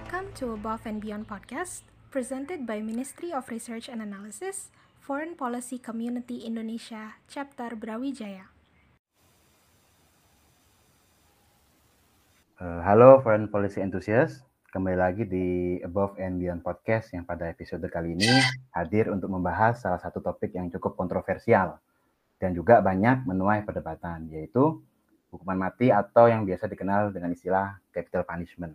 Welcome 0.00 0.32
to 0.40 0.56
Above 0.56 0.88
and 0.88 0.96
Beyond 0.96 1.28
podcast, 1.28 1.84
presented 2.08 2.64
by 2.64 2.80
Ministry 2.80 3.36
of 3.36 3.44
Research 3.52 3.84
and 3.92 4.00
Analysis, 4.00 4.72
Foreign 4.96 5.36
Policy 5.36 5.76
Community 5.76 6.48
Indonesia, 6.48 7.20
Chapter 7.28 7.76
Brawijaya. 7.76 8.48
Uh, 12.56 12.80
halo 12.80 13.20
Foreign 13.20 13.52
Policy 13.52 13.84
Enthusiast, 13.84 14.40
kembali 14.72 14.96
lagi 14.96 15.28
di 15.28 15.76
Above 15.84 16.16
and 16.16 16.40
Beyond 16.40 16.64
Podcast 16.64 17.12
yang 17.12 17.28
pada 17.28 17.52
episode 17.52 17.84
kali 17.92 18.16
ini 18.16 18.40
hadir 18.72 19.12
untuk 19.12 19.28
membahas 19.28 19.84
salah 19.84 20.00
satu 20.00 20.24
topik 20.24 20.56
yang 20.56 20.72
cukup 20.72 20.96
kontroversial 20.96 21.76
dan 22.40 22.56
juga 22.56 22.80
banyak 22.80 23.28
menuai 23.28 23.68
perdebatan, 23.68 24.32
yaitu 24.32 24.80
hukuman 25.28 25.68
mati 25.68 25.92
atau 25.92 26.24
yang 26.24 26.48
biasa 26.48 26.72
dikenal 26.72 27.12
dengan 27.12 27.36
istilah 27.36 27.76
capital 27.92 28.24
punishment. 28.24 28.72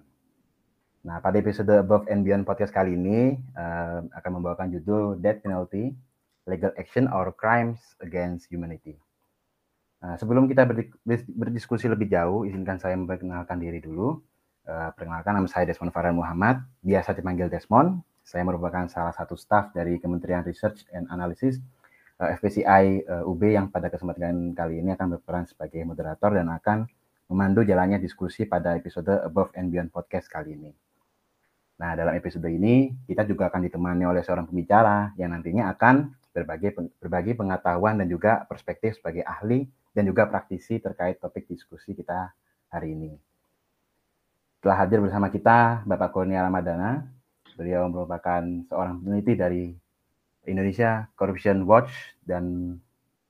Nah, 1.06 1.22
pada 1.22 1.38
episode 1.38 1.70
Above 1.70 2.10
and 2.10 2.26
Beyond 2.26 2.50
Podcast 2.50 2.74
kali 2.74 2.98
ini 2.98 3.38
uh, 3.54 4.02
akan 4.10 4.42
membawakan 4.42 4.74
judul 4.74 5.22
Death 5.22 5.46
Penalty, 5.46 5.94
Legal 6.50 6.74
Action 6.82 7.06
or 7.14 7.30
Crimes 7.30 7.78
Against 8.02 8.50
Humanity. 8.50 8.98
Nah, 10.02 10.18
sebelum 10.18 10.50
kita 10.50 10.66
berdiskusi 11.30 11.86
lebih 11.86 12.10
jauh, 12.10 12.42
izinkan 12.50 12.82
saya 12.82 12.98
memperkenalkan 12.98 13.62
diri 13.62 13.86
dulu. 13.86 14.18
Uh, 14.66 14.90
perkenalkan 14.98 15.38
nama 15.38 15.46
saya 15.46 15.70
Desmond 15.70 15.94
Farhan 15.94 16.18
Muhammad, 16.18 16.66
biasa 16.82 17.14
dipanggil 17.14 17.54
Desmond. 17.54 18.02
Saya 18.26 18.42
merupakan 18.42 18.90
salah 18.90 19.14
satu 19.14 19.38
staf 19.38 19.70
dari 19.78 20.02
Kementerian 20.02 20.42
Research 20.42 20.90
and 20.90 21.06
Analysis 21.14 21.62
uh, 22.18 22.34
eh, 22.34 22.42
FPCI 22.42 23.06
uh, 23.06 23.30
UB 23.30 23.46
yang 23.46 23.70
pada 23.70 23.94
kesempatan 23.94 24.58
kali 24.58 24.82
ini 24.82 24.98
akan 24.98 25.22
berperan 25.22 25.46
sebagai 25.46 25.86
moderator 25.86 26.34
dan 26.34 26.50
akan 26.50 26.90
memandu 27.30 27.62
jalannya 27.62 28.02
diskusi 28.02 28.50
pada 28.50 28.74
episode 28.74 29.22
Above 29.22 29.54
and 29.54 29.70
Beyond 29.70 29.94
Podcast 29.94 30.34
kali 30.34 30.58
ini. 30.58 30.85
Nah, 31.76 31.92
dalam 31.92 32.16
episode 32.16 32.48
ini 32.48 32.96
kita 33.04 33.28
juga 33.28 33.52
akan 33.52 33.68
ditemani 33.68 34.08
oleh 34.08 34.24
seorang 34.24 34.48
pembicara 34.48 35.12
yang 35.20 35.36
nantinya 35.36 35.76
akan 35.76 36.16
berbagi 36.32 36.72
berbagi 37.00 37.36
pengetahuan 37.36 38.00
dan 38.00 38.08
juga 38.08 38.48
perspektif 38.48 39.00
sebagai 39.00 39.24
ahli 39.28 39.68
dan 39.92 40.08
juga 40.08 40.28
praktisi 40.28 40.80
terkait 40.80 41.20
topik 41.20 41.48
diskusi 41.48 41.96
kita 41.96 42.32
hari 42.72 42.96
ini. 42.96 43.12
Telah 44.64 44.78
hadir 44.88 45.04
bersama 45.04 45.28
kita 45.32 45.84
Bapak 45.84 46.16
Kurnia 46.16 46.44
Ramadana. 46.44 47.08
Beliau 47.56 47.88
merupakan 47.88 48.44
seorang 48.68 49.00
peneliti 49.00 49.34
dari 49.40 49.72
Indonesia 50.44 51.08
Corruption 51.16 51.64
Watch 51.64 51.92
dan 52.24 52.76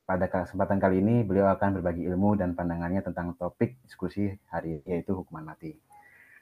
pada 0.06 0.30
kesempatan 0.30 0.78
kali 0.78 1.02
ini 1.02 1.26
beliau 1.26 1.50
akan 1.50 1.78
berbagi 1.78 2.06
ilmu 2.06 2.38
dan 2.38 2.54
pandangannya 2.54 3.02
tentang 3.02 3.34
topik 3.34 3.78
diskusi 3.82 4.30
hari 4.50 4.82
yaitu 4.86 5.14
hukuman 5.14 5.42
mati. 5.42 5.74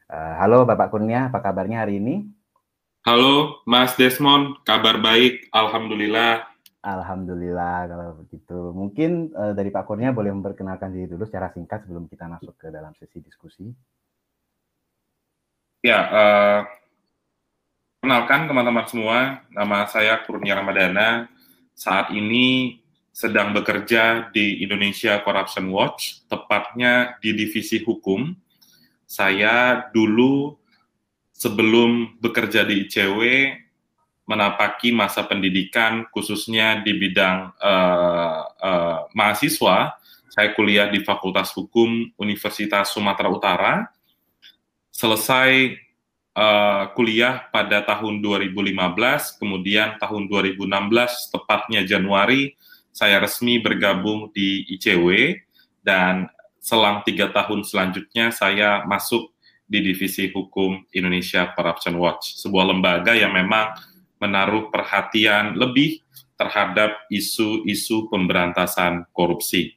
Uh, 0.04 0.36
halo 0.36 0.68
Bapak 0.68 0.92
Kurnia, 0.92 1.32
apa 1.32 1.40
kabarnya 1.40 1.80
hari 1.80 1.96
ini? 1.96 2.28
Halo 3.08 3.64
Mas 3.64 3.96
Desmond, 3.96 4.60
kabar 4.60 5.00
baik, 5.00 5.48
Alhamdulillah. 5.48 6.44
Alhamdulillah 6.84 7.88
kalau 7.88 8.08
begitu. 8.20 8.58
Mungkin 8.76 9.32
uh, 9.32 9.56
dari 9.56 9.72
Pak 9.72 9.88
Kurnia 9.88 10.12
boleh 10.12 10.28
memperkenalkan 10.36 10.92
diri 10.92 11.08
dulu 11.08 11.24
secara 11.24 11.48
singkat 11.56 11.88
sebelum 11.88 12.04
kita 12.04 12.28
masuk 12.28 12.52
ke 12.60 12.68
dalam 12.68 12.92
sesi 13.00 13.24
diskusi. 13.24 13.72
Ya, 15.80 16.00
uh, 16.12 16.60
kenalkan 18.04 18.44
teman-teman 18.44 18.84
semua, 18.84 19.40
nama 19.48 19.88
saya 19.88 20.20
Kurnia 20.20 20.60
Ramadana. 20.60 21.32
Saat 21.72 22.12
ini 22.12 22.76
sedang 23.08 23.56
bekerja 23.56 24.28
di 24.36 24.60
Indonesia 24.60 25.16
Corruption 25.24 25.72
Watch, 25.72 26.28
tepatnya 26.28 27.16
di 27.24 27.32
divisi 27.32 27.80
hukum. 27.80 28.43
Saya 29.14 29.86
dulu 29.94 30.58
sebelum 31.30 32.18
bekerja 32.18 32.66
di 32.66 32.82
ICW 32.82 33.22
menapaki 34.26 34.90
masa 34.90 35.22
pendidikan 35.22 36.02
khususnya 36.10 36.82
di 36.82 36.98
bidang 36.98 37.54
uh, 37.62 38.40
uh, 38.58 38.98
mahasiswa. 39.14 39.94
Saya 40.34 40.50
kuliah 40.58 40.90
di 40.90 41.06
Fakultas 41.06 41.54
Hukum 41.54 42.10
Universitas 42.18 42.90
Sumatera 42.90 43.30
Utara 43.30 43.86
selesai 44.90 45.78
uh, 46.34 46.90
kuliah 46.98 47.46
pada 47.54 47.86
tahun 47.86 48.18
2015, 48.18 49.38
kemudian 49.38 49.94
tahun 50.02 50.26
2016, 50.26 51.30
tepatnya 51.30 51.86
Januari, 51.86 52.58
saya 52.90 53.22
resmi 53.22 53.62
bergabung 53.62 54.34
di 54.34 54.66
ICW, 54.74 55.38
dan 55.86 56.33
selang 56.64 57.04
tiga 57.04 57.28
tahun 57.28 57.60
selanjutnya 57.60 58.32
saya 58.32 58.88
masuk 58.88 59.36
di 59.68 59.84
Divisi 59.84 60.32
Hukum 60.32 60.80
Indonesia 60.96 61.52
Corruption 61.52 62.00
Watch, 62.00 62.40
sebuah 62.40 62.72
lembaga 62.72 63.12
yang 63.12 63.36
memang 63.36 63.76
menaruh 64.16 64.72
perhatian 64.72 65.60
lebih 65.60 66.00
terhadap 66.40 67.04
isu-isu 67.12 68.08
pemberantasan 68.08 69.04
korupsi. 69.12 69.76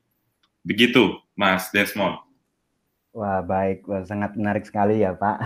Begitu, 0.63 1.19
Mas 1.35 1.67
Desmond. 1.75 2.23
Wah, 3.11 3.43
baik. 3.43 3.83
Wah, 3.89 4.07
sangat 4.07 4.39
menarik 4.39 4.63
sekali 4.63 5.03
ya, 5.03 5.11
Pak. 5.11 5.37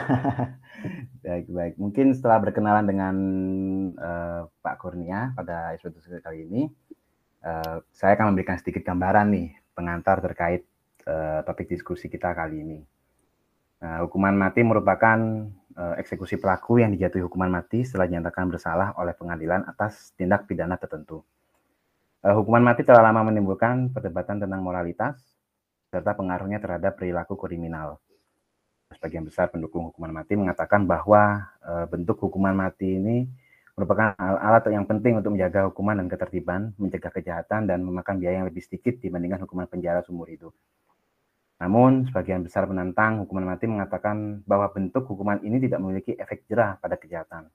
baik, 1.26 1.46
baik. 1.50 1.74
Mungkin 1.82 2.14
setelah 2.14 2.38
berkenalan 2.44 2.86
dengan 2.86 3.16
uh, 3.98 4.42
Pak 4.62 4.76
Kurnia 4.78 5.34
pada 5.34 5.74
episode 5.74 6.22
kali 6.22 6.46
ini, 6.46 6.62
uh, 7.46 7.82
saya 7.90 8.14
akan 8.14 8.34
memberikan 8.34 8.60
sedikit 8.60 8.86
gambaran 8.86 9.32
nih 9.34 9.50
pengantar 9.72 10.20
terkait 10.20 10.68
uh, 11.08 11.42
topik 11.46 11.72
diskusi 11.72 12.10
kita 12.10 12.34
kali 12.34 12.62
ini. 12.62 12.80
Uh, 13.82 14.06
hukuman 14.06 14.38
mati 14.38 14.62
merupakan 14.62 15.18
uh, 15.78 15.96
eksekusi 15.98 16.38
pelaku 16.38 16.82
yang 16.82 16.94
dijatuhi 16.94 17.26
hukuman 17.26 17.50
mati 17.50 17.82
setelah 17.82 18.06
dinyatakan 18.10 18.50
bersalah 18.50 18.94
oleh 18.98 19.18
pengadilan 19.18 19.66
atas 19.66 20.14
tindak 20.14 20.46
pidana 20.46 20.78
tertentu. 20.78 21.26
Uh, 22.22 22.38
hukuman 22.38 22.62
mati 22.62 22.86
telah 22.86 23.02
lama 23.02 23.34
menimbulkan 23.34 23.90
perdebatan 23.90 24.38
tentang 24.38 24.62
moralitas, 24.62 25.18
serta 25.92 26.16
pengaruhnya 26.16 26.64
terhadap 26.64 26.96
perilaku 26.96 27.36
kriminal. 27.36 28.00
Sebagian 28.96 29.28
besar 29.28 29.52
pendukung 29.52 29.92
hukuman 29.92 30.12
mati 30.12 30.36
mengatakan 30.36 30.84
bahwa 30.84 31.48
e, 31.64 31.72
bentuk 31.88 32.20
hukuman 32.28 32.52
mati 32.52 33.00
ini 33.00 33.28
merupakan 33.76 34.16
alat 34.20 34.68
yang 34.68 34.84
penting 34.84 35.20
untuk 35.20 35.32
menjaga 35.36 35.72
hukuman 35.72 36.00
dan 36.00 36.08
ketertiban, 36.12 36.62
mencegah 36.76 37.12
kejahatan, 37.12 37.72
dan 37.72 37.80
memakan 37.84 38.20
biaya 38.20 38.44
yang 38.44 38.48
lebih 38.52 38.64
sedikit 38.64 39.00
dibandingkan 39.00 39.48
hukuman 39.48 39.68
penjara 39.68 40.04
seumur 40.04 40.28
hidup. 40.28 40.52
Namun, 41.62 42.10
sebagian 42.10 42.42
besar 42.42 42.66
penantang 42.66 43.22
hukuman 43.22 43.54
mati 43.54 43.70
mengatakan 43.70 44.42
bahwa 44.50 44.74
bentuk 44.74 45.06
hukuman 45.06 45.38
ini 45.46 45.62
tidak 45.62 45.78
memiliki 45.78 46.18
efek 46.18 46.50
jerah 46.50 46.82
pada 46.82 46.98
kejahatan. 46.98 47.54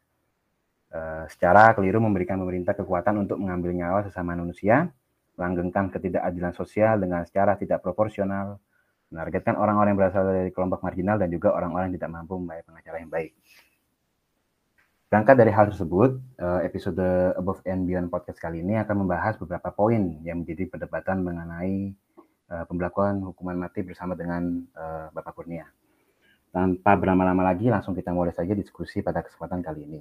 E, 0.94 1.26
secara 1.26 1.74
keliru 1.74 1.98
memberikan 1.98 2.38
pemerintah 2.38 2.78
kekuatan 2.78 3.26
untuk 3.26 3.42
mengambil 3.42 3.74
nyawa 3.74 4.06
sesama 4.06 4.38
manusia, 4.38 4.94
melanggengkan 5.34 5.90
ketidakadilan 5.90 6.54
sosial 6.54 7.02
dengan 7.02 7.26
secara 7.26 7.58
tidak 7.58 7.82
proporsional, 7.82 8.62
menargetkan 9.10 9.58
orang-orang 9.58 9.98
yang 9.98 10.00
berasal 10.06 10.22
dari 10.22 10.54
kelompok 10.54 10.86
marginal 10.86 11.18
dan 11.18 11.26
juga 11.26 11.50
orang-orang 11.58 11.90
yang 11.90 11.96
tidak 11.98 12.10
mampu 12.14 12.38
membayar 12.38 12.62
pengacara 12.62 12.96
yang 13.02 13.10
baik. 13.10 13.34
Berangkat 15.10 15.34
dari 15.34 15.50
hal 15.50 15.66
tersebut, 15.70 16.10
eh, 16.38 16.60
episode 16.62 17.34
Above 17.34 17.58
and 17.66 17.86
Beyond 17.90 18.10
Podcast 18.10 18.38
kali 18.38 18.62
ini 18.62 18.78
akan 18.78 19.02
membahas 19.02 19.34
beberapa 19.38 19.74
poin 19.74 20.22
yang 20.22 20.46
menjadi 20.46 20.70
perdebatan 20.70 21.26
mengenai 21.26 21.94
eh, 22.50 22.64
pembelakuan 22.66 23.22
hukuman 23.22 23.56
mati 23.56 23.82
bersama 23.86 24.18
dengan 24.18 24.62
eh, 24.62 25.06
Bapak 25.10 25.32
Kurnia. 25.36 25.66
Tanpa 26.50 26.96
berlama-lama 26.96 27.44
lagi, 27.44 27.68
langsung 27.68 27.92
kita 27.92 28.10
mulai 28.14 28.32
saja 28.32 28.56
diskusi 28.56 29.04
pada 29.04 29.20
kesempatan 29.20 29.60
kali 29.60 29.82
ini. 29.84 30.00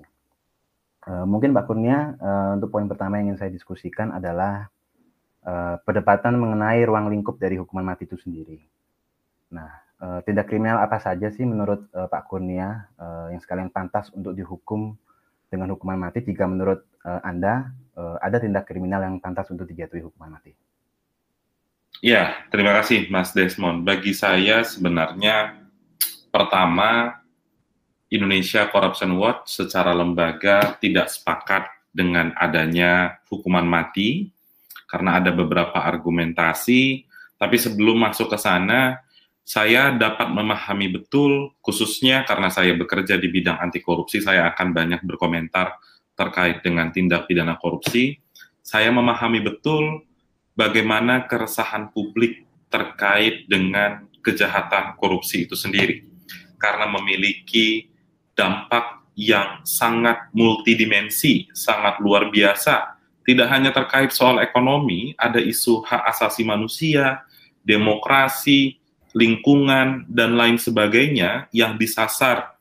Mungkin 1.05 1.53
Pak 1.53 1.67
Kurnia, 1.67 2.17
untuk 2.55 2.73
poin 2.73 2.87
pertama 2.89 3.19
yang 3.19 3.29
ingin 3.29 3.37
saya 3.37 3.51
diskusikan 3.53 4.09
adalah 4.09 4.71
uh, 5.45 5.75
perdebatan 5.85 6.35
mengenai 6.35 6.81
ruang 6.83 7.07
lingkup 7.13 7.37
dari 7.37 7.55
hukuman 7.55 7.85
mati 7.85 8.09
itu 8.09 8.17
sendiri. 8.17 8.59
Nah, 9.53 9.69
uh, 10.01 10.19
tindak 10.25 10.49
kriminal 10.49 10.81
apa 10.81 10.97
saja 10.99 11.29
sih 11.29 11.45
menurut 11.45 11.87
uh, 11.93 12.09
Pak 12.09 12.25
Kurnia 12.27 12.89
uh, 12.97 13.29
yang 13.29 13.39
sekalian 13.39 13.69
pantas 13.69 14.09
untuk 14.11 14.33
dihukum 14.33 14.97
dengan 15.47 15.71
hukuman 15.77 16.09
mati 16.09 16.25
jika 16.25 16.49
menurut 16.49 16.83
uh, 17.05 17.21
Anda 17.21 17.71
uh, 17.95 18.17
ada 18.19 18.41
tindak 18.41 18.65
kriminal 18.65 19.05
yang 19.05 19.21
pantas 19.21 19.47
untuk 19.53 19.69
dijatuhi 19.69 20.03
hukuman 20.03 20.35
mati? 20.41 20.51
Ya, 22.05 22.45
terima 22.53 22.69
kasih 22.77 23.09
Mas 23.09 23.33
Desmond. 23.33 23.81
Bagi 23.81 24.13
saya 24.13 24.61
sebenarnya 24.61 25.57
pertama 26.29 27.17
Indonesia 28.13 28.69
Corruption 28.69 29.17
Watch 29.17 29.57
secara 29.57 29.89
lembaga 29.89 30.77
tidak 30.77 31.09
sepakat 31.09 31.65
dengan 31.89 32.29
adanya 32.37 33.17
hukuman 33.25 33.65
mati 33.65 34.29
karena 34.85 35.17
ada 35.17 35.33
beberapa 35.33 35.81
argumentasi. 35.81 37.09
Tapi 37.41 37.57
sebelum 37.57 37.97
masuk 37.97 38.29
ke 38.29 38.37
sana, 38.37 39.01
saya 39.41 39.89
dapat 39.89 40.29
memahami 40.29 41.01
betul, 41.01 41.57
khususnya 41.65 42.21
karena 42.21 42.53
saya 42.53 42.77
bekerja 42.77 43.17
di 43.17 43.33
bidang 43.33 43.57
anti 43.57 43.81
korupsi, 43.81 44.21
saya 44.21 44.45
akan 44.53 44.77
banyak 44.77 45.01
berkomentar 45.01 45.81
terkait 46.13 46.61
dengan 46.61 46.93
tindak 46.93 47.25
pidana 47.25 47.57
korupsi. 47.57 48.21
Saya 48.61 48.93
memahami 48.93 49.41
betul 49.41 50.05
bagaimana 50.55 51.27
keresahan 51.27 51.91
publik 51.91 52.47
terkait 52.71 53.45
dengan 53.45 54.07
kejahatan 54.25 54.97
korupsi 54.97 55.45
itu 55.45 55.53
sendiri, 55.53 56.07
karena 56.57 56.89
memiliki 56.89 57.91
dampak 58.33 59.05
yang 59.15 59.61
sangat 59.63 60.27
multidimensi, 60.35 61.47
sangat 61.55 62.01
luar 62.03 62.33
biasa. 62.33 62.97
Tidak 63.25 63.47
hanya 63.47 63.71
terkait 63.71 64.11
soal 64.11 64.41
ekonomi, 64.43 65.15
ada 65.15 65.39
isu 65.39 65.85
hak 65.85 66.03
asasi 66.13 66.43
manusia, 66.43 67.23
demokrasi, 67.63 68.77
lingkungan, 69.15 70.05
dan 70.11 70.35
lain 70.35 70.59
sebagainya 70.59 71.47
yang 71.55 71.79
disasar 71.79 72.59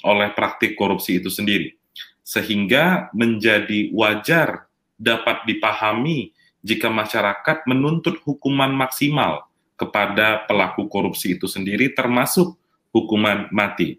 oleh 0.00 0.32
praktik 0.32 0.74
korupsi 0.74 1.20
itu 1.20 1.28
sendiri. 1.28 1.76
Sehingga 2.24 3.12
menjadi 3.12 3.92
wajar 3.92 4.66
dapat 4.96 5.44
dipahami 5.46 6.32
jika 6.60 6.92
masyarakat 6.92 7.64
menuntut 7.64 8.20
hukuman 8.24 8.72
maksimal 8.72 9.48
kepada 9.80 10.44
pelaku 10.44 10.92
korupsi 10.92 11.40
itu 11.40 11.48
sendiri, 11.48 11.96
termasuk 11.96 12.60
hukuman 12.92 13.48
mati. 13.48 13.96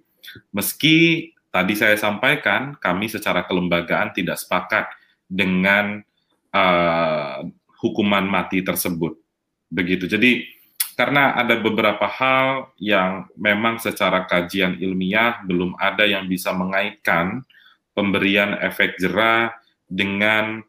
Meski 0.53 1.29
tadi 1.49 1.73
saya 1.73 1.97
sampaikan, 1.97 2.77
kami 2.77 3.09
secara 3.09 3.49
kelembagaan 3.49 4.13
tidak 4.13 4.37
sepakat 4.37 4.93
dengan 5.25 6.05
uh, 6.53 7.41
hukuman 7.81 8.29
mati 8.29 8.61
tersebut. 8.61 9.17
Begitu. 9.73 10.05
Jadi 10.05 10.45
karena 10.93 11.33
ada 11.33 11.57
beberapa 11.57 12.05
hal 12.05 12.77
yang 12.77 13.25
memang 13.33 13.81
secara 13.81 14.29
kajian 14.29 14.77
ilmiah 14.77 15.41
belum 15.49 15.73
ada 15.81 16.05
yang 16.05 16.29
bisa 16.29 16.53
mengaitkan 16.53 17.41
pemberian 17.97 18.53
efek 18.61 19.01
jerah 19.01 19.49
dengan 19.89 20.61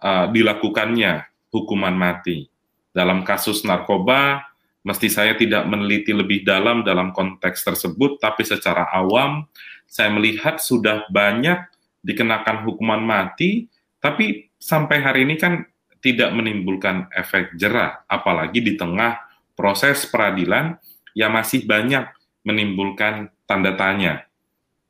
uh, 0.00 0.26
dilakukannya 0.32 1.33
hukuman 1.54 1.94
mati. 1.94 2.50
Dalam 2.90 3.22
kasus 3.22 3.62
narkoba, 3.62 4.42
mesti 4.82 5.06
saya 5.06 5.38
tidak 5.38 5.70
meneliti 5.70 6.10
lebih 6.10 6.42
dalam 6.42 6.82
dalam 6.82 7.14
konteks 7.14 7.62
tersebut, 7.62 8.18
tapi 8.18 8.42
secara 8.42 8.90
awam 8.90 9.46
saya 9.86 10.10
melihat 10.10 10.58
sudah 10.58 11.06
banyak 11.14 11.62
dikenakan 12.02 12.66
hukuman 12.66 12.98
mati, 12.98 13.70
tapi 14.02 14.50
sampai 14.58 14.98
hari 14.98 15.22
ini 15.22 15.38
kan 15.38 15.62
tidak 16.02 16.34
menimbulkan 16.36 17.08
efek 17.16 17.56
jerah, 17.56 18.04
apalagi 18.10 18.60
di 18.60 18.76
tengah 18.76 19.24
proses 19.56 20.04
peradilan 20.04 20.76
yang 21.16 21.32
masih 21.32 21.64
banyak 21.64 22.04
menimbulkan 22.44 23.32
tanda 23.48 23.72
tanya. 23.78 24.26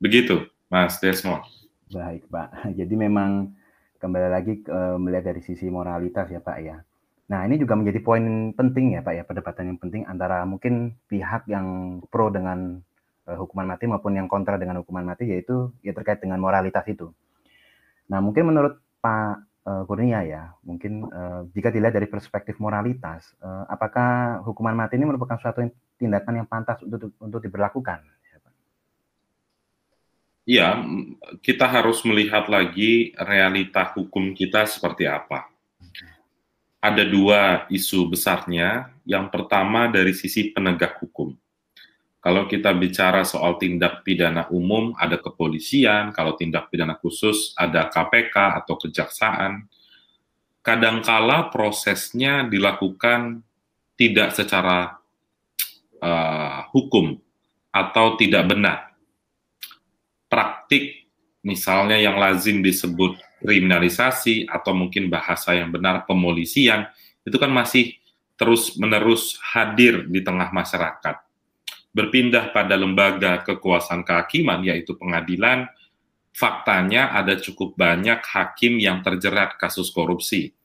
Begitu, 0.03 0.51
Mas 0.67 0.99
Desmond. 0.99 1.47
Baik, 1.95 2.27
Pak. 2.27 2.75
Jadi 2.75 2.95
memang 2.99 3.55
kembali 4.05 4.29
lagi 4.29 4.61
uh, 4.69 5.01
melihat 5.01 5.33
dari 5.33 5.41
sisi 5.41 5.73
moralitas 5.73 6.29
ya, 6.29 6.45
Pak 6.45 6.59
ya. 6.61 6.77
Nah, 7.25 7.41
ini 7.49 7.57
juga 7.57 7.73
menjadi 7.73 8.05
poin 8.05 8.53
penting 8.53 8.93
ya, 8.93 9.01
Pak 9.01 9.15
ya, 9.17 9.25
perdebatan 9.25 9.73
yang 9.73 9.79
penting 9.81 10.05
antara 10.05 10.45
mungkin 10.45 11.01
pihak 11.09 11.49
yang 11.49 11.99
pro 12.13 12.29
dengan 12.29 12.85
uh, 13.25 13.37
hukuman 13.41 13.65
mati 13.65 13.89
maupun 13.89 14.13
yang 14.13 14.29
kontra 14.29 14.61
dengan 14.61 14.85
hukuman 14.85 15.09
mati 15.09 15.25
yaitu 15.25 15.73
ya 15.81 15.97
terkait 15.97 16.21
dengan 16.21 16.37
moralitas 16.37 16.85
itu. 16.85 17.17
Nah, 18.13 18.21
mungkin 18.21 18.53
menurut 18.53 18.77
Pak 19.01 19.65
uh, 19.65 19.83
Kurnia 19.89 20.21
ya, 20.29 20.53
mungkin 20.61 21.09
uh, 21.09 21.49
jika 21.57 21.73
dilihat 21.73 21.97
dari 21.97 22.05
perspektif 22.05 22.61
moralitas, 22.61 23.33
uh, 23.41 23.65
apakah 23.73 24.45
hukuman 24.45 24.77
mati 24.77 25.01
ini 25.01 25.09
merupakan 25.09 25.41
suatu 25.41 25.65
tindakan 25.97 26.45
yang 26.45 26.49
pantas 26.49 26.77
untuk 26.85 27.17
untuk 27.17 27.41
diberlakukan? 27.41 28.05
Ya, 30.45 30.77
kita 31.41 31.65
harus 31.65 32.05
melihat 32.05 32.53
lagi 32.53 33.17
realita 33.17 33.97
hukum 33.97 34.37
kita 34.37 34.69
seperti 34.69 35.09
apa. 35.09 35.49
Ada 36.85 37.01
dua 37.09 37.65
isu 37.73 38.13
besarnya. 38.13 38.93
Yang 39.09 39.33
pertama 39.33 39.89
dari 39.89 40.13
sisi 40.13 40.53
penegak 40.53 41.01
hukum. 41.01 41.33
Kalau 42.21 42.49
kita 42.49 42.73
bicara 42.73 43.21
soal 43.25 43.61
tindak 43.61 44.01
pidana 44.01 44.49
umum, 44.49 44.97
ada 44.97 45.21
kepolisian. 45.21 46.13
Kalau 46.13 46.37
tindak 46.37 46.69
pidana 46.73 46.97
khusus, 46.97 47.53
ada 47.57 47.89
KPK 47.89 48.65
atau 48.65 48.81
kejaksaan. 48.81 49.69
Kadangkala 50.65 51.53
prosesnya 51.53 52.49
dilakukan 52.49 53.45
tidak 53.97 54.33
secara 54.33 54.97
uh, 56.01 56.65
hukum 56.73 57.21
atau 57.69 58.17
tidak 58.17 58.49
benar. 58.49 58.94
Praktik, 60.75 61.07
misalnya 61.47 61.95
yang 62.03 62.19
lazim 62.19 62.59
disebut 62.59 63.15
kriminalisasi 63.39 64.51
atau 64.51 64.75
mungkin 64.75 65.07
bahasa 65.07 65.55
yang 65.55 65.71
benar 65.71 66.03
pemolisian, 66.03 66.91
itu 67.23 67.39
kan 67.39 67.55
masih 67.55 67.95
terus-menerus 68.35 69.39
hadir 69.39 70.11
di 70.11 70.19
tengah 70.19 70.51
masyarakat 70.51 71.23
berpindah 71.95 72.51
pada 72.51 72.75
lembaga 72.75 73.47
kekuasaan 73.47 74.03
kehakiman, 74.03 74.67
yaitu 74.67 74.99
pengadilan, 74.99 75.71
faktanya 76.35 77.15
ada 77.15 77.39
cukup 77.39 77.79
banyak 77.79 78.19
hakim 78.19 78.83
yang 78.83 78.99
terjerat 79.07 79.55
kasus 79.55 79.95
korupsi 79.95 80.59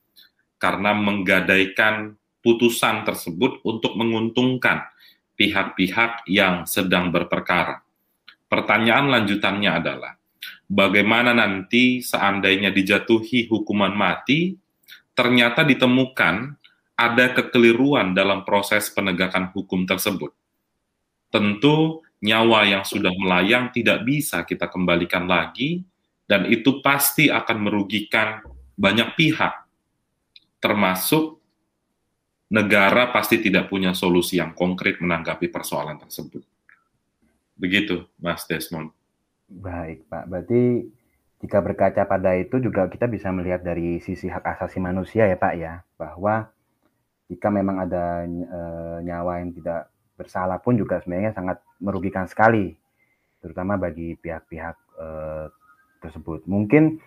karena 0.58 0.90
menggadaikan 0.90 2.18
putusan 2.42 3.06
tersebut 3.06 3.62
untuk 3.62 3.94
menguntungkan 3.94 4.90
pihak-pihak 5.38 6.26
yang 6.26 6.66
sedang 6.66 7.14
berperkara. 7.14 7.86
Pertanyaan 8.50 9.06
lanjutannya 9.14 9.70
adalah, 9.70 10.18
bagaimana 10.66 11.30
nanti 11.30 12.02
seandainya 12.02 12.74
dijatuhi 12.74 13.46
hukuman 13.46 13.94
mati, 13.94 14.58
ternyata 15.14 15.62
ditemukan 15.62 16.58
ada 16.98 17.26
kekeliruan 17.30 18.12
dalam 18.12 18.42
proses 18.42 18.90
penegakan 18.90 19.54
hukum 19.54 19.86
tersebut 19.86 20.34
tentu 21.30 22.02
nyawa 22.20 22.66
yang 22.66 22.84
sudah 22.84 23.14
melayang 23.16 23.72
tidak 23.72 24.04
bisa 24.04 24.44
kita 24.44 24.68
kembalikan 24.68 25.24
lagi, 25.24 25.80
dan 26.26 26.44
itu 26.50 26.82
pasti 26.84 27.32
akan 27.32 27.58
merugikan 27.64 28.44
banyak 28.76 29.16
pihak, 29.16 29.64
termasuk 30.60 31.40
negara 32.50 33.08
pasti 33.14 33.40
tidak 33.40 33.70
punya 33.70 33.96
solusi 33.96 34.36
yang 34.42 34.52
konkret 34.52 35.00
menanggapi 35.00 35.48
persoalan 35.48 35.96
tersebut. 35.96 36.44
Begitu, 37.60 38.08
Mas 38.16 38.48
Desmond. 38.48 38.90
Baik, 39.52 40.08
Pak. 40.08 40.24
Berarti 40.32 40.88
jika 41.44 41.60
berkaca 41.60 42.02
pada 42.08 42.32
itu 42.40 42.56
juga 42.56 42.88
kita 42.88 43.04
bisa 43.04 43.28
melihat 43.28 43.60
dari 43.60 44.00
sisi 44.00 44.32
hak 44.32 44.44
asasi 44.56 44.80
manusia 44.80 45.28
ya, 45.28 45.36
Pak 45.36 45.54
ya, 45.60 45.84
bahwa 46.00 46.48
jika 47.28 47.52
memang 47.52 47.84
ada 47.84 48.24
e, 48.24 48.60
nyawa 49.04 49.44
yang 49.44 49.52
tidak 49.52 49.92
bersalah 50.16 50.60
pun 50.60 50.76
juga 50.80 51.00
sebenarnya 51.00 51.36
sangat 51.36 51.60
merugikan 51.80 52.28
sekali, 52.28 52.76
terutama 53.40 53.80
bagi 53.80 54.20
pihak-pihak 54.20 54.76
eh, 55.00 55.46
tersebut. 56.04 56.44
Mungkin 56.44 57.00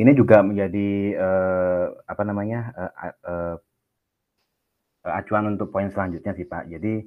ini 0.00 0.12
juga 0.16 0.40
menjadi 0.40 1.14
eh, 1.14 1.86
apa 2.08 2.22
namanya 2.24 2.72
eh, 2.72 3.14
eh, 3.28 3.56
acuan 5.04 5.52
untuk 5.52 5.68
poin 5.68 5.92
selanjutnya 5.92 6.32
sih 6.32 6.48
Pak. 6.48 6.72
Jadi 6.72 7.04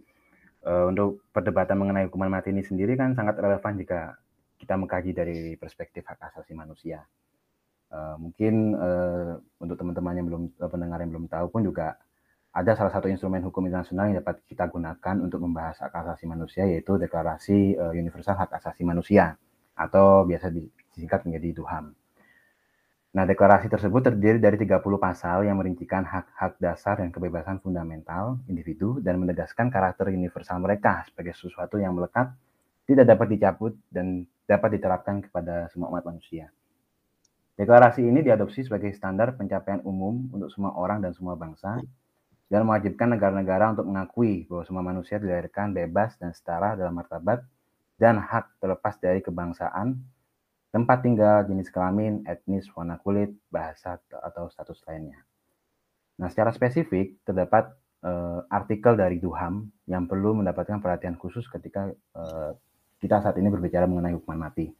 eh, 0.67 0.85
untuk 0.91 1.23
perdebatan 1.31 1.79
mengenai 1.79 2.11
hukuman 2.11 2.27
mati 2.27 2.51
ini 2.51 2.61
sendiri 2.61 2.99
kan 2.99 3.15
sangat 3.15 3.39
relevan 3.39 3.79
jika 3.79 4.19
kita 4.59 4.73
mengkaji 4.75 5.11
dari 5.15 5.39
perspektif 5.55 6.03
hak 6.03 6.19
asasi 6.33 6.51
manusia. 6.57 7.05
Uh, 7.87 8.19
mungkin 8.19 8.75
uh, 8.75 9.39
untuk 9.63 9.79
teman-teman 9.79 10.11
yang 10.19 10.27
belum 10.27 10.43
pendengar 10.59 10.99
yang 10.99 11.07
belum 11.07 11.31
tahu 11.31 11.47
pun 11.47 11.63
juga 11.63 11.95
ada 12.51 12.75
salah 12.75 12.91
satu 12.91 13.07
instrumen 13.07 13.39
hukum 13.47 13.63
internasional 13.63 14.11
yang 14.11 14.19
dapat 14.19 14.43
kita 14.43 14.67
gunakan 14.67 15.15
untuk 15.23 15.39
membahas 15.39 15.79
hak 15.87 15.95
asasi 15.95 16.27
manusia 16.27 16.67
yaitu 16.67 16.99
Deklarasi 16.99 17.79
uh, 17.79 17.95
Universal 17.95 18.35
Hak 18.43 18.51
Asasi 18.59 18.83
Manusia 18.83 19.39
atau 19.77 20.27
biasa 20.27 20.51
disingkat 20.51 21.23
menjadi 21.29 21.63
DUHAM. 21.63 21.95
Nah, 23.17 23.25
deklarasi 23.25 23.65
tersebut 23.65 24.13
terdiri 24.13 24.37
dari 24.37 24.61
30 24.61 24.77
pasal 25.01 25.41
yang 25.41 25.57
merincikan 25.57 26.05
hak-hak 26.05 26.61
dasar 26.61 27.01
dan 27.01 27.09
kebebasan 27.09 27.57
fundamental 27.65 28.37
individu 28.45 29.01
dan 29.01 29.17
menegaskan 29.17 29.73
karakter 29.73 30.13
universal 30.13 30.61
mereka 30.61 31.01
sebagai 31.09 31.33
sesuatu 31.33 31.81
yang 31.81 31.97
melekat, 31.97 32.29
tidak 32.85 33.09
dapat 33.09 33.33
dicabut, 33.33 33.73
dan 33.89 34.21
dapat 34.45 34.77
diterapkan 34.77 35.25
kepada 35.25 35.65
semua 35.73 35.89
umat 35.89 36.05
manusia. 36.05 36.53
Deklarasi 37.57 38.05
ini 38.05 38.21
diadopsi 38.21 38.69
sebagai 38.69 38.93
standar 38.93 39.33
pencapaian 39.33 39.81
umum 39.81 40.29
untuk 40.29 40.53
semua 40.53 40.77
orang 40.77 41.01
dan 41.01 41.09
semua 41.17 41.33
bangsa, 41.33 41.81
dan 42.53 42.69
mewajibkan 42.69 43.17
negara-negara 43.17 43.73
untuk 43.73 43.89
mengakui 43.89 44.45
bahwa 44.45 44.61
semua 44.61 44.85
manusia 44.85 45.17
dilahirkan 45.17 45.73
bebas 45.73 46.21
dan 46.21 46.37
setara 46.37 46.77
dalam 46.77 46.93
martabat 46.93 47.41
dan 47.97 48.21
hak 48.21 48.61
terlepas 48.61 48.93
dari 49.01 49.25
kebangsaan, 49.25 49.97
tempat 50.71 51.03
tinggal, 51.03 51.47
jenis 51.47 51.71
kelamin, 51.71 52.27
etnis, 52.27 52.67
warna 52.75 52.99
kulit, 52.99 53.31
bahasa, 53.47 53.99
atau 54.11 54.51
status 54.51 54.83
lainnya. 54.85 55.19
Nah, 56.17 56.27
secara 56.27 56.51
spesifik, 56.51 57.21
terdapat 57.23 57.71
uh, 58.03 58.43
artikel 58.49 58.97
dari 58.97 59.21
Duham 59.21 59.69
yang 59.85 60.09
perlu 60.09 60.35
mendapatkan 60.37 60.81
perhatian 60.81 61.15
khusus 61.15 61.45
ketika 61.47 61.93
uh, 62.17 62.51
kita 62.97 63.21
saat 63.21 63.37
ini 63.37 63.47
berbicara 63.53 63.85
mengenai 63.85 64.17
hukuman 64.17 64.49
mati. 64.49 64.73